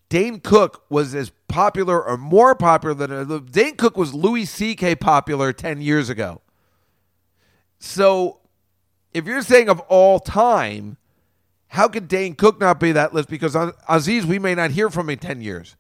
[0.09, 4.95] Dane Cook was as popular or more popular than Dane Cook was Louis C.K.
[4.97, 6.41] popular 10 years ago.
[7.81, 8.41] So
[9.13, 10.97] if you're saying of all time,
[11.69, 13.29] how could Dane Cook not be that list?
[13.29, 15.77] Because uh, Aziz, we may not hear from him in 10 years.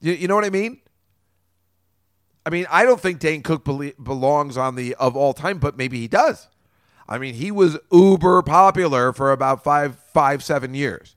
[0.00, 0.80] You, you know what I mean?
[2.44, 5.76] I mean, I don't think Dane Cook be- belongs on the of all time, but
[5.76, 6.48] maybe he does.
[7.08, 11.16] I mean, he was uber popular for about five, five, seven years.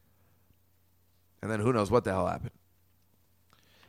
[1.41, 2.51] And then who knows what the hell happened.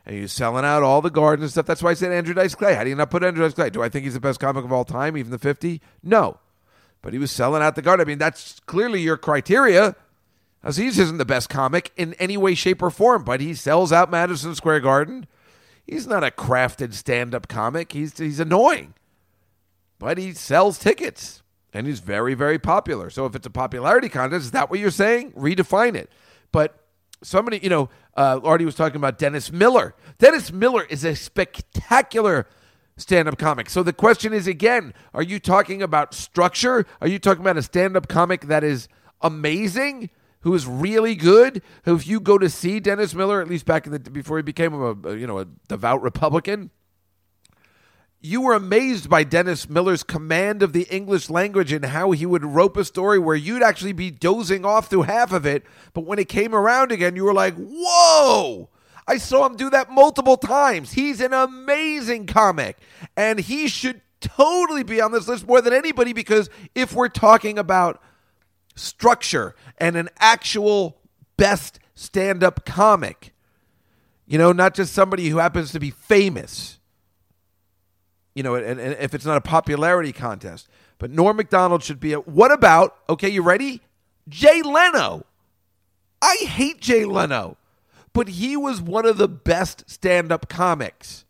[0.05, 1.65] And he's selling out all the gardens and stuff.
[1.65, 2.75] That's why I said Andrew Dice Clay.
[2.75, 3.71] How do you not put Andrew Dice Clay?
[3.71, 5.81] Do I think he's the best comic of all time, even the 50?
[6.03, 6.37] No.
[7.01, 8.05] But he was selling out the garden.
[8.05, 9.95] I mean, that's clearly your criteria.
[10.65, 14.09] Aziz isn't the best comic in any way, shape, or form, but he sells out
[14.09, 15.27] Madison Square Garden.
[15.85, 17.91] He's not a crafted stand-up comic.
[17.91, 18.95] He's he's annoying,
[19.99, 23.11] but he sells tickets and he's very very popular.
[23.11, 25.33] So if it's a popularity contest, is that what you're saying?
[25.33, 26.11] Redefine it.
[26.51, 26.79] But
[27.21, 29.93] somebody, you know, uh, Artie was talking about Dennis Miller.
[30.17, 32.47] Dennis Miller is a spectacular
[32.97, 33.69] stand up comic.
[33.69, 36.87] So the question is again, are you talking about structure?
[37.01, 38.87] Are you talking about a stand up comic that is
[39.21, 40.09] amazing?
[40.45, 41.63] Who is really good?
[41.85, 44.43] Who, if you go to see Dennis Miller, at least back in the before he
[44.43, 46.69] became a, a you know a devout Republican,
[48.21, 52.45] you were amazed by Dennis Miller's command of the English language and how he would
[52.45, 55.63] rope a story where you'd actually be dozing off through half of it,
[55.95, 58.69] but when it came around again, you were like, "Whoa!"
[59.07, 60.91] I saw him do that multiple times.
[60.91, 62.77] He's an amazing comic,
[63.17, 67.57] and he should totally be on this list more than anybody because if we're talking
[67.57, 67.99] about
[68.75, 70.97] structure and an actual
[71.37, 73.33] best stand up comic.
[74.27, 76.79] You know, not just somebody who happens to be famous.
[78.33, 80.67] You know, and, and if it's not a popularity contest.
[80.97, 82.19] But Norm MacDonald should be a.
[82.19, 83.81] What about, okay, you ready?
[84.27, 85.25] Jay Leno.
[86.21, 87.57] I hate Jay Leno,
[88.13, 91.25] but he was one of the best stand up comics.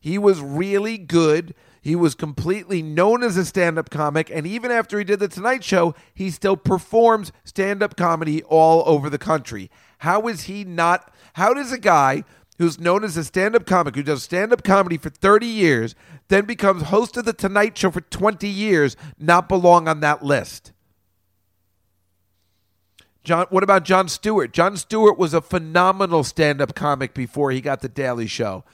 [0.00, 1.54] He was really good.
[1.86, 5.28] He was completely known as a stand up comic, and even after he did The
[5.28, 9.70] Tonight Show, he still performs stand up comedy all over the country.
[9.98, 11.14] How is he not?
[11.34, 12.24] How does a guy
[12.58, 15.94] who's known as a stand up comic, who does stand up comedy for 30 years,
[16.26, 20.72] then becomes host of The Tonight Show for 20 years, not belong on that list?
[23.22, 24.52] John, what about Jon Stewart?
[24.52, 28.64] Jon Stewart was a phenomenal stand up comic before he got The Daily Show.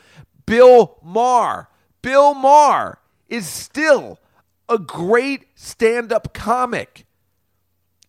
[0.46, 1.68] Bill Maher.
[2.00, 3.00] Bill Maher
[3.32, 4.18] is still
[4.68, 7.06] a great stand up comic.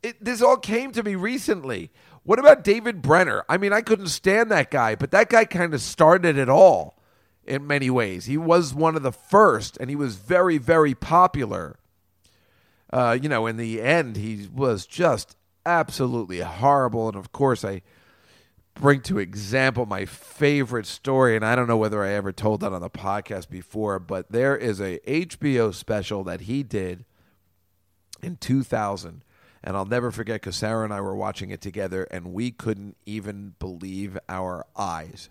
[0.03, 1.91] It, this all came to me recently.
[2.23, 3.45] What about David Brenner?
[3.47, 6.99] I mean, I couldn't stand that guy, but that guy kind of started it all
[7.45, 8.25] in many ways.
[8.25, 11.77] He was one of the first, and he was very, very popular.
[12.91, 17.07] Uh, you know, in the end, he was just absolutely horrible.
[17.07, 17.81] And of course, I
[18.73, 22.73] bring to example my favorite story, and I don't know whether I ever told that
[22.73, 27.05] on the podcast before, but there is a HBO special that he did
[28.21, 29.23] in 2000,
[29.63, 32.97] and I'll never forget because Sarah and I were watching it together, and we couldn't
[33.05, 35.29] even believe our eyes.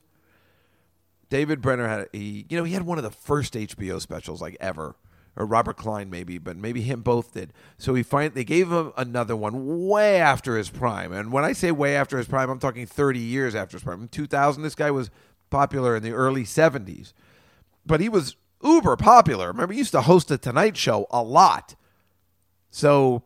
[1.29, 4.57] David Brenner had he, you know, he had one of the first HBO specials like
[4.61, 4.97] ever
[5.37, 7.53] or Robert Klein maybe, but maybe him both did.
[7.79, 11.13] So he find they gave him another one way after his prime.
[11.13, 14.03] And when I say way after his prime, I'm talking 30 years after his prime.
[14.03, 15.11] In 2000, this guy was
[15.51, 17.13] popular in the early 70s,
[17.87, 19.49] but he was uber popular.
[19.49, 21.75] Remember, he used to host the Tonight Show a lot.
[22.71, 23.25] So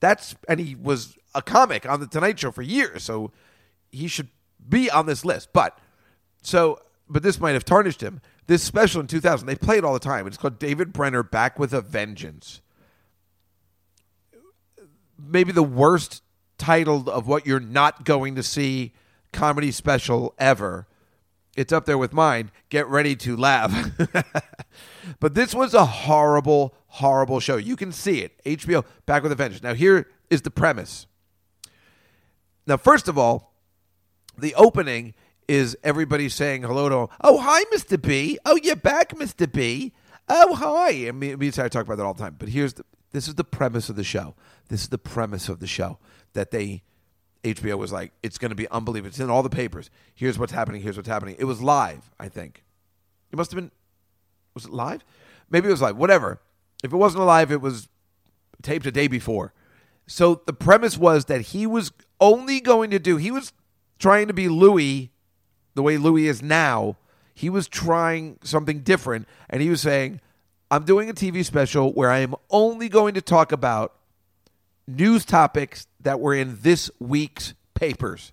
[0.00, 3.02] that's and he was a comic on the Tonight Show for years.
[3.02, 3.32] So
[3.90, 4.28] he should
[4.66, 5.50] be on this list.
[5.52, 5.78] But
[6.42, 8.20] so, but this might have tarnished him.
[8.48, 10.26] This special in 2000, they play it all the time.
[10.26, 12.62] It's called David Brenner Back with a Vengeance.
[15.18, 16.22] Maybe the worst
[16.56, 18.94] title of what you're not going to see
[19.34, 20.86] comedy special ever.
[21.58, 22.50] It's up there with mine.
[22.70, 23.90] Get ready to laugh.
[25.20, 27.58] but this was a horrible, horrible show.
[27.58, 28.42] You can see it.
[28.44, 29.62] HBO Back with a Vengeance.
[29.62, 31.06] Now, here is the premise.
[32.66, 33.52] Now, first of all,
[34.38, 35.12] the opening
[35.48, 37.08] is everybody saying hello to him.
[37.22, 38.00] Oh, hi, Mr.
[38.00, 38.38] B.
[38.44, 39.50] Oh, you're back, Mr.
[39.50, 39.92] B.
[40.28, 41.08] Oh, hi.
[41.08, 42.36] I mean, me and Sarah talk about that all the time.
[42.38, 44.34] But here's the this is the premise of the show.
[44.68, 45.98] This is the premise of the show
[46.34, 46.82] that they
[47.42, 49.08] HBO was like, it's going to be unbelievable.
[49.08, 49.90] It's in all the papers.
[50.14, 50.82] Here's what's happening.
[50.82, 51.36] Here's what's happening.
[51.38, 52.64] It was live, I think.
[53.32, 53.70] It must have been.
[54.54, 55.04] Was it live?
[55.50, 55.96] Maybe it was live.
[55.96, 56.40] Whatever.
[56.82, 57.88] If it wasn't live, it was
[58.62, 59.52] taped a day before.
[60.06, 63.16] So the premise was that he was only going to do.
[63.16, 63.52] He was
[63.98, 65.12] trying to be Louis
[65.78, 66.96] the way Louis is now,
[67.34, 69.28] he was trying something different.
[69.48, 70.20] And he was saying,
[70.72, 73.94] I'm doing a TV special where I am only going to talk about
[74.88, 78.32] news topics that were in this week's papers.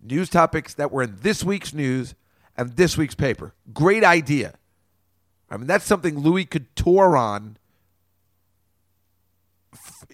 [0.00, 2.14] News topics that were in this week's news
[2.56, 3.52] and this week's paper.
[3.74, 4.54] Great idea.
[5.50, 7.56] I mean, that's something Louis could tour on.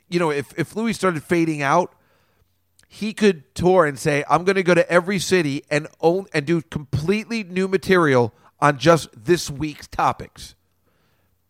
[0.09, 1.93] You know, if, if Louis started fading out,
[2.95, 6.45] he could tour and say, "I'm going to go to every city and own and
[6.45, 10.55] do completely new material on just this week's topics."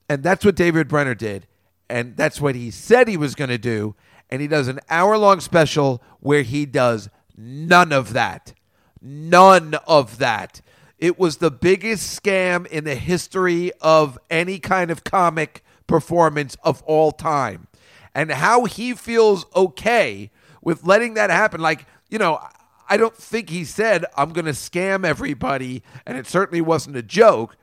[0.09, 1.49] And that's what David Brenner did,
[1.90, 3.97] and that's what he said he was going to do.
[4.30, 8.55] And he does an hour-long special where he does none of that,
[9.01, 10.61] none of that.
[10.99, 16.82] It was the biggest scam in the history of any kind of comic performance of
[16.84, 17.66] all time.
[18.14, 20.30] And how he feels okay
[20.63, 21.61] with letting that happen.
[21.61, 22.41] Like, you know,
[22.89, 27.03] I don't think he said, I'm going to scam everybody, and it certainly wasn't a
[27.03, 27.57] joke.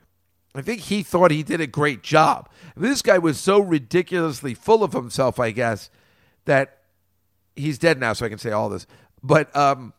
[0.56, 2.50] I think he thought he did a great job.
[2.76, 5.89] This guy was so ridiculously full of himself, I guess,
[6.45, 6.80] that
[7.56, 8.88] he's dead now, so I can say all this.
[9.22, 9.93] But um,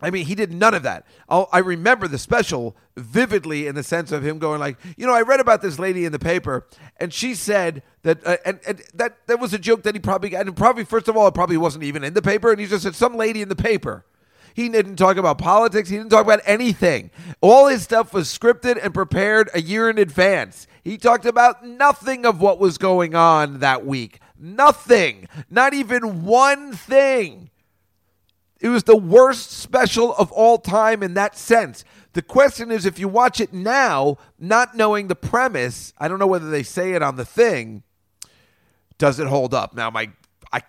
[0.00, 1.06] I mean, he did none of that.
[1.28, 5.14] I'll, I remember the special vividly in the sense of him going like, you know,
[5.14, 6.66] I read about this lady in the paper,
[6.98, 10.28] and she said that, uh, and, and that that was a joke that he probably
[10.30, 12.66] got, and probably first of all, it probably wasn't even in the paper, and he
[12.66, 14.04] just said some lady in the paper.
[14.56, 15.90] He didn't talk about politics.
[15.90, 17.10] He didn't talk about anything.
[17.42, 20.66] All his stuff was scripted and prepared a year in advance.
[20.82, 24.18] He talked about nothing of what was going on that week.
[24.38, 25.28] Nothing.
[25.50, 27.50] Not even one thing.
[28.60, 31.84] It was the worst special of all time in that sense.
[32.14, 36.26] The question is if you watch it now, not knowing the premise, I don't know
[36.26, 37.82] whether they say it on the thing,
[38.98, 39.74] does it hold up?
[39.74, 40.10] Now, my
[40.52, 40.62] I,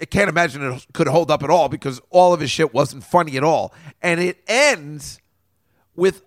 [0.00, 3.02] I can't imagine it could hold up at all because all of his shit wasn't
[3.02, 3.74] funny at all.
[4.00, 5.20] And it ends
[5.96, 6.22] with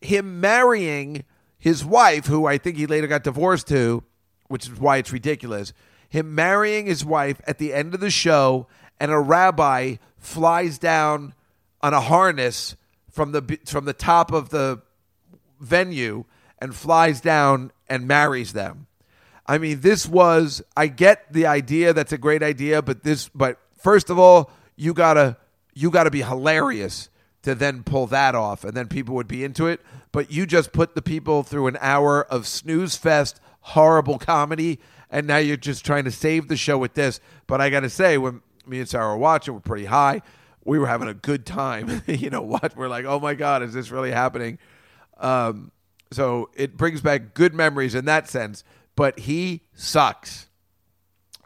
[0.00, 1.24] him marrying
[1.58, 4.04] his wife, who I think he later got divorced to,
[4.48, 5.72] which is why it's ridiculous.
[6.08, 8.66] Him marrying his wife at the end of the show,
[9.00, 9.96] and a rabbi
[10.26, 11.34] flies down
[11.80, 12.76] on a harness
[13.10, 14.82] from the from the top of the
[15.60, 16.24] venue
[16.58, 18.86] and flies down and marries them.
[19.46, 23.58] I mean, this was I get the idea that's a great idea, but this but
[23.78, 25.36] first of all, you got to
[25.74, 27.08] you got to be hilarious
[27.42, 30.72] to then pull that off and then people would be into it, but you just
[30.72, 34.78] put the people through an hour of snooze fest horrible comedy
[35.10, 37.20] and now you're just trying to save the show with this.
[37.46, 40.22] But I got to say when me and Sarah were watching, we're pretty high.
[40.64, 42.02] We were having a good time.
[42.06, 42.76] you know what?
[42.76, 44.58] We're like, oh my God, is this really happening?
[45.18, 45.70] Um,
[46.12, 48.64] so it brings back good memories in that sense,
[48.94, 50.48] but he sucks.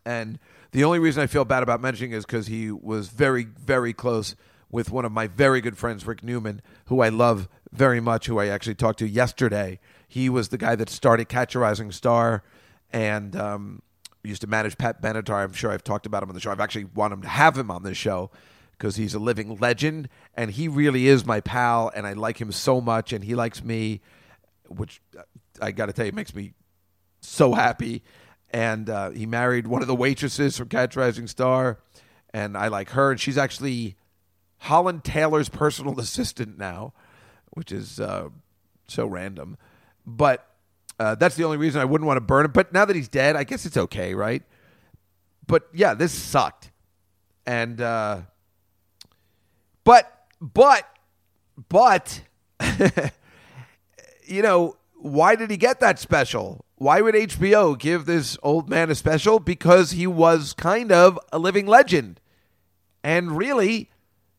[0.04, 0.38] And
[0.72, 4.36] the only reason I feel bad about mentioning is because he was very, very close
[4.70, 8.38] with one of my very good friends, Rick Newman, who I love very much, who
[8.38, 9.80] I actually talked to yesterday.
[10.06, 12.42] He was the guy that started Catch a Rising Star
[12.92, 13.82] and um,
[14.22, 15.42] used to manage Pat Benatar.
[15.42, 16.50] I'm sure I've talked about him on the show.
[16.50, 18.30] I've actually wanted him to have him on this show
[18.72, 22.50] because he's a living legend and he really is my pal and I like him
[22.52, 24.00] so much and he likes me,
[24.68, 25.22] which uh,
[25.60, 26.54] I got to tell you makes me
[27.20, 28.02] so happy.
[28.52, 31.78] And uh, he married one of the waitresses from Catch Rising Star,
[32.34, 33.12] and I like her.
[33.12, 33.96] And she's actually
[34.58, 36.92] Holland Taylor's personal assistant now,
[37.50, 38.30] which is uh,
[38.88, 39.56] so random.
[40.04, 40.49] But
[41.00, 42.52] uh, that's the only reason I wouldn't want to burn him.
[42.52, 44.42] But now that he's dead, I guess it's okay, right?
[45.46, 46.70] But yeah, this sucked.
[47.46, 48.20] And uh,
[49.82, 50.86] but but
[51.70, 52.20] but
[54.26, 56.66] you know, why did he get that special?
[56.76, 59.40] Why would HBO give this old man a special?
[59.40, 62.20] Because he was kind of a living legend.
[63.02, 63.90] And really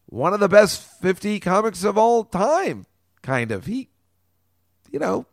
[0.05, 2.85] one of the best 50 comics of all time,
[3.23, 3.65] kind of.
[3.65, 3.89] He
[4.91, 5.25] you know,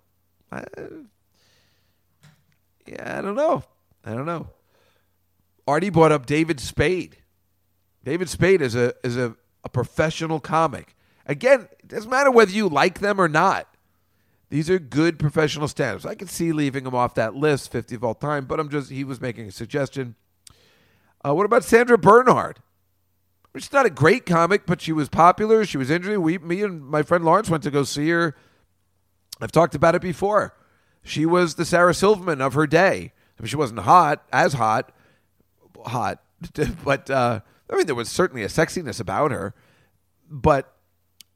[2.91, 3.65] yeah, I don't know.
[4.05, 4.49] I don't know.
[5.67, 7.19] Artie brought up David Spade.
[8.05, 10.95] David Spade is a is a, a professional comic.
[11.27, 13.69] Again, it doesn't matter whether you like them or not.
[14.51, 16.07] These are good professional stand-ups.
[16.07, 18.91] I could see leaving him off that list, 50 of all time, but I'm just
[18.91, 20.15] he was making a suggestion.
[21.23, 22.61] Uh, what about Sandra Bernhard?
[23.57, 25.65] She's not a great comic, but she was popular.
[25.65, 26.23] She was interesting.
[26.23, 28.35] We, me and my friend Lawrence went to go see her.
[29.41, 30.55] I've talked about it before.
[31.03, 33.13] She was the Sarah Silverman of her day.
[33.39, 34.93] I mean, she wasn't hot, as hot,
[35.87, 36.23] hot,
[36.85, 37.41] but uh,
[37.71, 39.55] I mean, there was certainly a sexiness about her.
[40.31, 40.75] But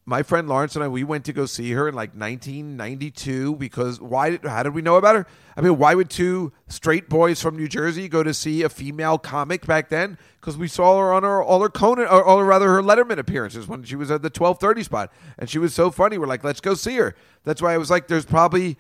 [0.05, 4.01] my friend Lawrence and I, we went to go see her in like 1992 because
[4.01, 4.31] why?
[4.31, 5.27] Did, how did we know about her?
[5.57, 9.17] I mean, why would two straight boys from New Jersey go to see a female
[9.17, 10.19] comic back then?
[10.41, 13.69] Because we saw her on her all her Conan, or, or rather her Letterman appearances
[13.69, 16.19] when she was at the 12:30 spot, and she was so funny.
[16.19, 17.15] We're like, let's go see her.
[17.45, 18.77] That's why I was like, there's probably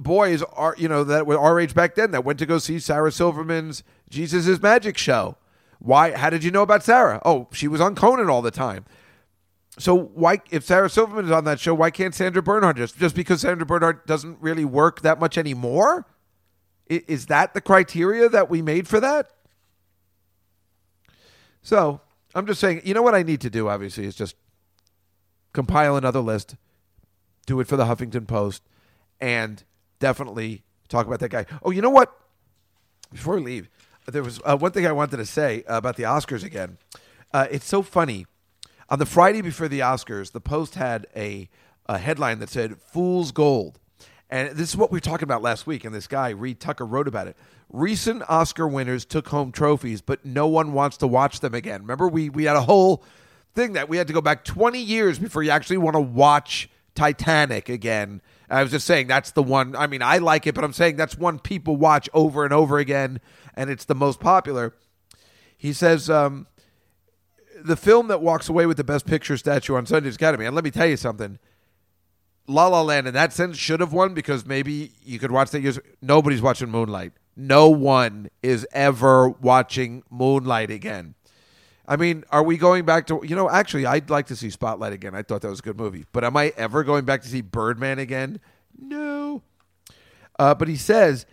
[0.00, 2.78] boys are you know that were our age back then that went to go see
[2.78, 5.36] Sarah Silverman's Jesus Magic show.
[5.78, 6.16] Why?
[6.16, 7.20] How did you know about Sarah?
[7.24, 8.84] Oh, she was on Conan all the time.
[9.78, 13.14] So why, if Sarah Silverman is on that show, why can't Sandra Bernhard just just
[13.14, 16.06] because Sandra Bernhard doesn't really work that much anymore?
[16.86, 19.30] Is that the criteria that we made for that?
[21.62, 22.00] So
[22.34, 24.34] I'm just saying, you know what I need to do, obviously, is just
[25.52, 26.56] compile another list,
[27.46, 28.62] do it for the Huffington Post,
[29.20, 29.62] and
[30.00, 31.46] definitely talk about that guy.
[31.62, 32.12] Oh, you know what?
[33.12, 33.68] Before we leave,
[34.06, 36.78] there was uh, one thing I wanted to say about the Oscars again.
[37.32, 38.26] Uh, it's so funny.
[38.88, 41.48] On the Friday before the Oscars, the Post had a,
[41.86, 43.78] a headline that said "Fool's Gold,"
[44.28, 45.84] and this is what we were talking about last week.
[45.84, 47.36] And this guy Reed Tucker wrote about it.
[47.68, 51.82] Recent Oscar winners took home trophies, but no one wants to watch them again.
[51.82, 53.04] Remember, we we had a whole
[53.54, 56.68] thing that we had to go back 20 years before you actually want to watch
[56.94, 58.22] Titanic again.
[58.50, 59.76] I was just saying that's the one.
[59.76, 62.78] I mean, I like it, but I'm saying that's one people watch over and over
[62.78, 63.20] again,
[63.54, 64.74] and it's the most popular.
[65.56, 66.46] He says um,
[67.62, 70.46] the film that walks away with the Best Picture statue on Sunday's Academy.
[70.46, 71.38] And let me tell you something.
[72.46, 75.80] La La Land, in that sense, should have won because maybe you could watch that.
[76.02, 77.12] Nobody's watching Moonlight.
[77.36, 81.14] No one is ever watching Moonlight again.
[81.90, 83.50] I mean, are we going back to you know?
[83.50, 85.12] Actually, I'd like to see Spotlight again.
[85.16, 86.04] I thought that was a good movie.
[86.12, 88.38] But am I ever going back to see Birdman again?
[88.78, 89.42] No.
[90.38, 91.26] Uh, but he says,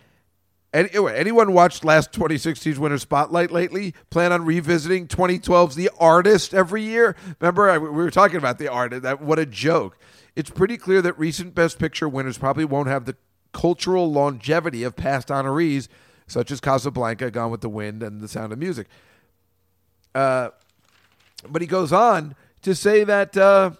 [0.74, 3.94] anyway, anyone watched last 2016's Winter Spotlight lately?
[4.10, 7.14] Plan on revisiting 2012's The Artist every year?
[7.38, 9.02] Remember, I, we were talking about The Artist.
[9.04, 9.96] That what a joke!
[10.34, 13.16] It's pretty clear that recent Best Picture winners probably won't have the
[13.52, 15.86] cultural longevity of past honorees,
[16.26, 18.88] such as Casablanca, Gone with the Wind, and The Sound of Music.
[20.14, 20.50] Uh,
[21.48, 23.70] but he goes on to say that uh,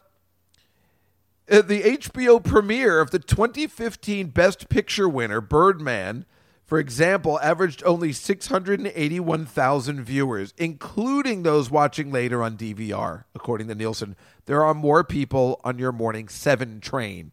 [1.51, 6.27] uh, the HBO premiere of the 2015 Best Picture winner, Birdman,
[6.65, 14.15] for example, averaged only 681,000 viewers, including those watching later on DVR, according to Nielsen.
[14.45, 17.33] There are more people on your morning seven train.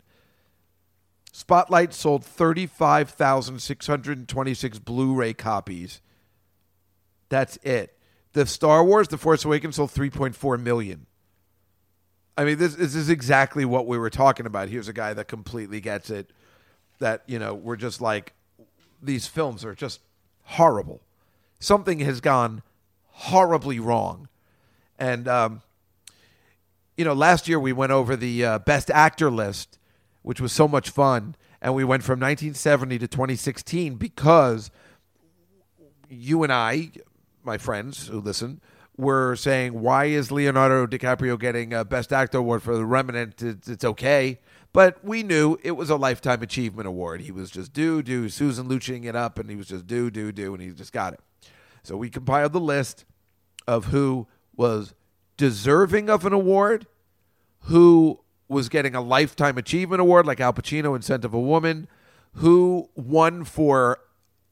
[1.34, 6.00] Spotlight sold 35,626 Blu ray copies.
[7.28, 7.95] That's it.
[8.36, 11.06] The Star Wars, The Force Awakens sold 3.4 million.
[12.38, 14.68] I mean, this, this is exactly what we were talking about.
[14.68, 16.32] Here's a guy that completely gets it.
[17.00, 18.34] That, you know, we're just like,
[19.02, 20.02] these films are just
[20.44, 21.00] horrible.
[21.62, 22.62] Something has gone
[23.12, 24.28] horribly wrong.
[25.00, 25.62] And, um,
[26.98, 29.80] you know, last year we went over the uh, best actor list,
[30.24, 31.38] which was so much fun.
[31.62, 34.72] And we went from 1970 to 2016 because
[36.10, 36.92] you and I,
[37.46, 38.62] my friends who listen,
[38.98, 43.42] were saying, why is Leonardo DiCaprio getting a Best Actor award for The Revenant?
[43.42, 44.40] It's, it's okay.
[44.72, 47.22] But we knew it was a Lifetime Achievement Award.
[47.22, 50.32] He was just do, do, Susan Luching it up, and he was just do, do,
[50.32, 51.20] do, and he just got it.
[51.84, 53.06] So we compiled the list
[53.68, 54.94] of who was
[55.38, 56.88] deserving of an award,
[57.62, 61.88] who was getting a Lifetime Achievement Award, like Al Pacino in Scent of a Woman,
[62.36, 64.00] who won for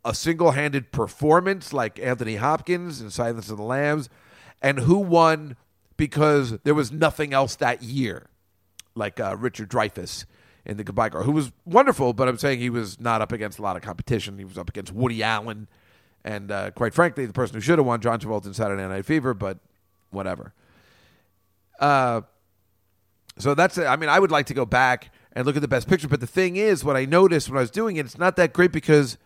[0.05, 4.09] a single handed performance, like Anthony Hopkins in Silence of the Lambs,
[4.61, 5.55] and who won
[5.97, 8.27] because there was nothing else that year,
[8.95, 10.25] like uh, Richard Dreyfuss
[10.65, 13.59] in The Goodbye Girl, who was wonderful, but I'm saying he was not up against
[13.59, 14.37] a lot of competition.
[14.37, 15.67] He was up against Woody Allen,
[16.23, 19.05] and uh, quite frankly, the person who should have won, John Travolta in Saturday Night
[19.05, 19.59] Fever, but
[20.09, 20.53] whatever.
[21.79, 22.21] Uh,
[23.37, 23.85] so that's it.
[23.85, 26.19] I mean, I would like to go back and look at the best picture, but
[26.19, 28.71] the thing is, what I noticed when I was doing it, it's not that great
[28.71, 29.17] because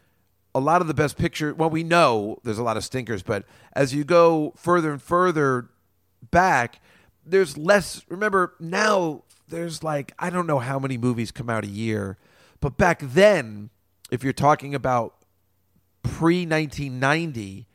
[0.57, 1.53] a lot of the best picture.
[1.53, 5.69] Well, we know there's a lot of stinkers, but as you go further and further
[6.31, 6.81] back,
[7.25, 8.03] there's less.
[8.09, 12.17] Remember now, there's like I don't know how many movies come out a year,
[12.59, 13.69] but back then,
[14.09, 15.15] if you're talking about
[16.01, 17.67] pre 1990,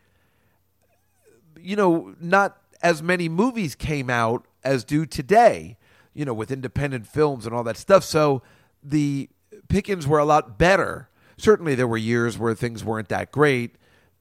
[1.60, 5.76] you know, not as many movies came out as do today.
[6.14, 8.04] You know, with independent films and all that stuff.
[8.04, 8.42] So
[8.82, 9.30] the
[9.70, 13.76] pickings were a lot better certainly there were years where things weren't that great,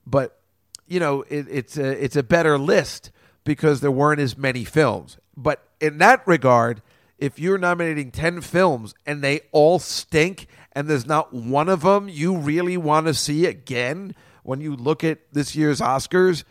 [0.05, 0.39] but
[0.87, 3.11] you know it, it's a it's a better list
[3.43, 5.17] because there weren't as many films.
[5.35, 6.81] But in that regard,
[7.17, 12.09] if you're nominating ten films and they all stink, and there's not one of them
[12.09, 16.43] you really want to see again, when you look at this year's Oscars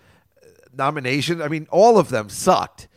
[0.77, 2.89] nominations, I mean all of them sucked.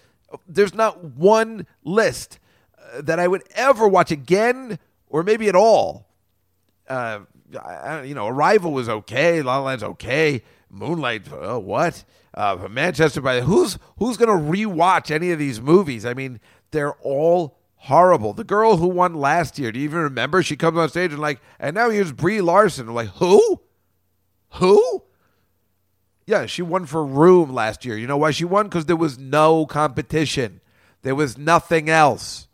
[0.47, 2.39] There's not one list
[2.77, 6.07] uh, that I would ever watch again, or maybe at all.
[6.87, 7.19] Uh,
[8.05, 9.41] you know, Arrival was okay.
[9.41, 10.43] La La Land's okay.
[10.69, 12.03] Moonlight, oh, what?
[12.33, 16.05] Uh, Manchester by the who's who's going to rewatch any of these movies?
[16.05, 16.39] I mean,
[16.71, 18.33] they're all horrible.
[18.33, 20.41] The girl who won last year, do you even remember?
[20.41, 22.87] She comes on stage and like, and now here's Brie Larson.
[22.89, 23.61] I'm like, who?
[24.53, 25.03] Who?
[26.25, 27.97] Yeah, she won for Room last year.
[27.97, 28.67] You know why she won?
[28.67, 30.61] Because there was no competition.
[31.01, 32.47] There was nothing else.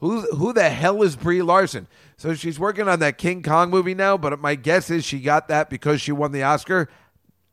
[0.00, 1.86] Who who the hell is Brie Larson?
[2.22, 5.48] So she's working on that King Kong movie now, but my guess is she got
[5.48, 6.88] that because she won the Oscar.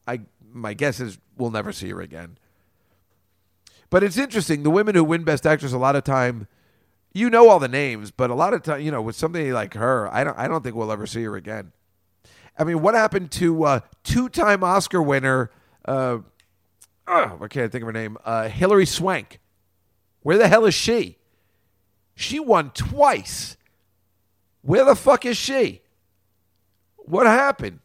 [0.07, 0.19] I
[0.53, 2.37] my guess is we'll never see her again.
[3.89, 4.61] But it's interesting.
[4.61, 6.47] The women who win Best Actress a lot of time,
[7.15, 9.73] you know all the names, but a lot of time, you know, with somebody like
[9.73, 11.71] her, I don't I don't think we'll ever see her again.
[12.55, 15.49] I mean, what happened to uh, two-time Oscar winner?
[15.83, 16.19] Uh,
[17.07, 18.17] oh, I can't think of her name.
[18.23, 19.39] Uh, Hilary Swank.
[20.21, 21.17] Where the hell is she?
[22.13, 23.55] She won twice.
[24.61, 25.81] Where the fuck is she?
[26.97, 27.79] What happened?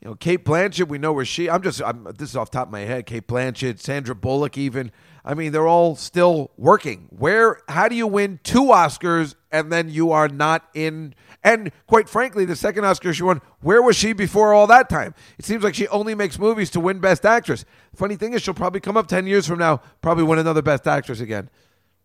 [0.00, 1.48] You know, Cate Blanchett, we know where she.
[1.48, 1.80] I'm just.
[1.80, 3.06] I'm, this is off top of my head.
[3.06, 4.90] Cate Blanchett, Sandra Bullock, even.
[5.24, 7.06] I mean, they're all still working.
[7.10, 7.60] Where?
[7.68, 11.14] How do you win two Oscars and then you are not in?
[11.44, 15.14] And quite frankly, the second Oscar she won, where was she before all that time?
[15.38, 17.64] It seems like she only makes movies to win Best Actress.
[17.94, 20.88] Funny thing is, she'll probably come up ten years from now, probably win another Best
[20.88, 21.48] Actress again.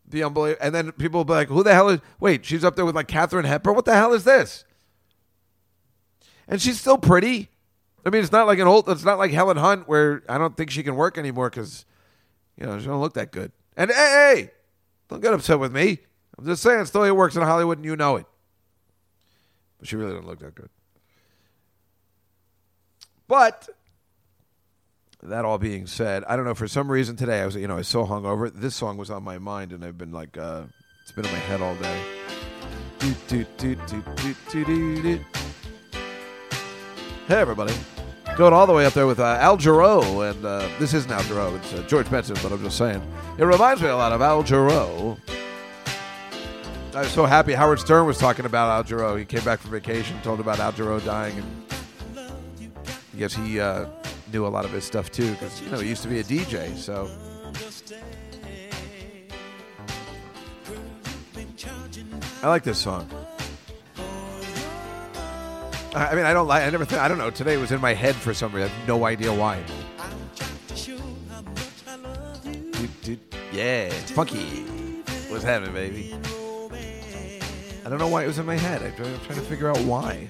[0.07, 0.65] The unbelievable.
[0.65, 1.99] And then people will be like, "Who the hell is?
[2.19, 3.75] Wait, she's up there with like Katharine Hepburn.
[3.75, 4.63] What the hell is this?"
[6.47, 7.49] And she's still pretty.
[8.05, 8.88] I mean, it's not like an old.
[8.88, 11.85] It's not like Helen Hunt, where I don't think she can work anymore because,
[12.55, 13.51] you know, she don't look that good.
[13.75, 14.51] And hey, hey,
[15.09, 15.99] don't get upset with me.
[16.38, 18.25] I'm just saying, it's the way it works in Hollywood, and you know it.
[19.77, 20.69] But she really doesn't look that good.
[23.27, 23.67] But
[25.23, 26.53] that all being said, I don't know.
[26.53, 28.52] For some reason today, I was, you know, I was so hungover.
[28.53, 30.64] This song was on my mind, and I've been like, uh,
[31.02, 32.02] it's been in my head all day.
[32.99, 33.76] Do, do,
[34.52, 35.19] do.
[37.27, 37.73] Hey, everybody.
[38.35, 41.22] Going all the way up there with uh, Al Jarreau, and uh, this isn't Al
[41.22, 43.02] Jarreau, it's uh, George Benson, but I'm just saying.
[43.38, 45.18] It reminds me a lot of Al Jarreau.
[46.94, 49.18] I was so happy Howard Stern was talking about Al Jarreau.
[49.18, 53.88] He came back from vacation, told about Al Jarreau dying, and I guess he uh,
[54.31, 56.23] knew a lot of his stuff too, because, you know, he used to be a
[56.23, 57.09] DJ, so.
[62.43, 63.09] I like this song.
[65.95, 66.63] I mean, I don't like.
[66.63, 66.85] I never.
[66.85, 67.31] Th- I don't know.
[67.31, 68.69] Today it was in my head for some reason.
[68.69, 69.63] I have no idea why.
[73.51, 74.63] Yeah, it's funky.
[75.29, 76.13] What's happening, baby?
[77.83, 78.83] I don't know why it was in my head.
[78.83, 80.29] I'm trying to figure out why.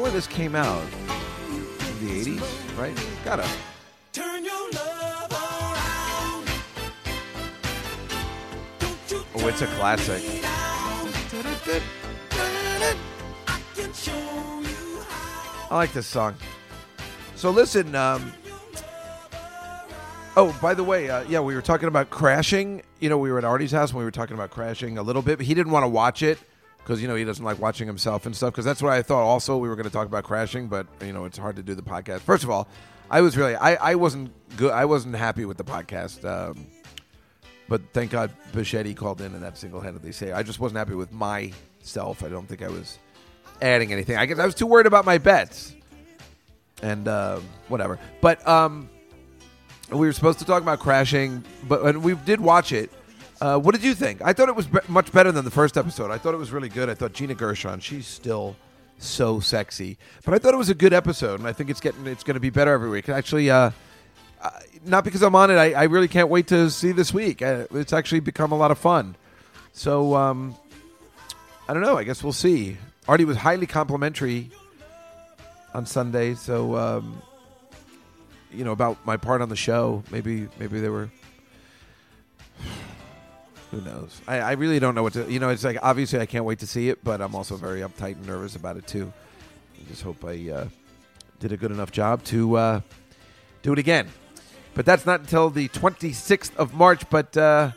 [0.00, 0.82] When this came out.
[2.00, 3.06] In the 80s, right?
[3.22, 3.46] Gotta.
[9.34, 10.22] Oh, it's a classic.
[15.70, 16.34] I like this song.
[17.36, 18.32] So listen, um,
[20.34, 22.80] oh, by the way, uh, yeah, we were talking about crashing.
[23.00, 25.20] You know, we were at Artie's house and we were talking about crashing a little
[25.20, 26.38] bit, but he didn't want to watch it
[26.90, 28.52] because, you know, he doesn't like watching himself and stuff.
[28.52, 31.12] Because that's what I thought also we were going to talk about crashing, but, you
[31.12, 32.18] know, it's hard to do the podcast.
[32.22, 32.66] First of all,
[33.08, 34.72] I was really, I, I wasn't good.
[34.72, 36.24] I wasn't happy with the podcast.
[36.24, 36.66] Um,
[37.68, 40.96] but thank God Bocchetti called in and that single handedly say I just wasn't happy
[40.96, 42.24] with myself.
[42.24, 42.98] I don't think I was
[43.62, 44.16] adding anything.
[44.16, 45.72] I guess I was too worried about my bets
[46.82, 47.38] and uh,
[47.68, 48.00] whatever.
[48.20, 48.90] But um,
[49.92, 52.90] we were supposed to talk about crashing, but and we did watch it.
[53.40, 54.20] Uh, what did you think?
[54.22, 56.10] I thought it was be- much better than the first episode.
[56.10, 56.90] I thought it was really good.
[56.90, 58.54] I thought Gina Gershon, she's still
[58.98, 62.06] so sexy, but I thought it was a good episode, and I think it's getting
[62.06, 63.08] it's going to be better every week.
[63.08, 63.70] Actually, uh,
[64.42, 64.50] uh,
[64.84, 65.54] not because I'm on it.
[65.54, 67.40] I, I really can't wait to see this week.
[67.40, 69.16] Uh, it's actually become a lot of fun.
[69.72, 70.54] So um,
[71.66, 71.96] I don't know.
[71.96, 72.76] I guess we'll see.
[73.08, 74.50] Artie was highly complimentary
[75.72, 77.22] on Sunday, so um,
[78.52, 80.02] you know about my part on the show.
[80.10, 81.08] Maybe maybe they were.
[83.70, 84.20] Who knows?
[84.26, 85.30] I, I really don't know what to.
[85.30, 87.80] You know, it's like obviously I can't wait to see it, but I'm also very
[87.80, 89.12] uptight and nervous about it too.
[89.78, 90.68] I just hope I uh,
[91.38, 92.80] did a good enough job to uh,
[93.62, 94.08] do it again.
[94.74, 97.08] But that's not until the 26th of March.
[97.10, 97.70] But uh,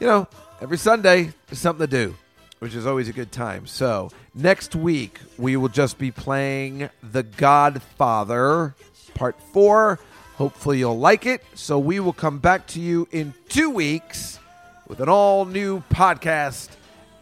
[0.00, 0.28] you know,
[0.60, 2.14] every Sunday there's something to do,
[2.60, 3.66] which is always a good time.
[3.66, 8.76] So next week we will just be playing The Godfather
[9.14, 9.98] Part Four.
[10.36, 11.42] Hopefully you'll like it.
[11.54, 14.38] So we will come back to you in two weeks
[14.86, 16.68] with an all new podcast.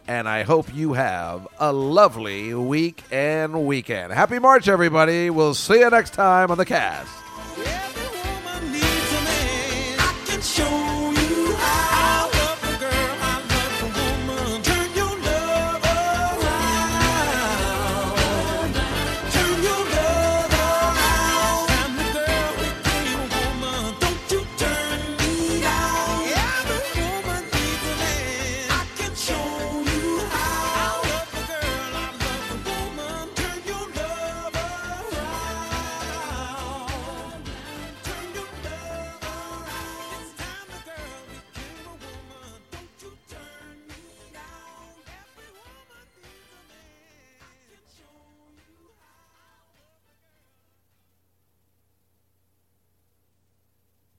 [0.07, 4.13] And I hope you have a lovely week and weekend.
[4.13, 5.31] Happy March, everybody.
[5.31, 7.11] We'll see you next time on the cast.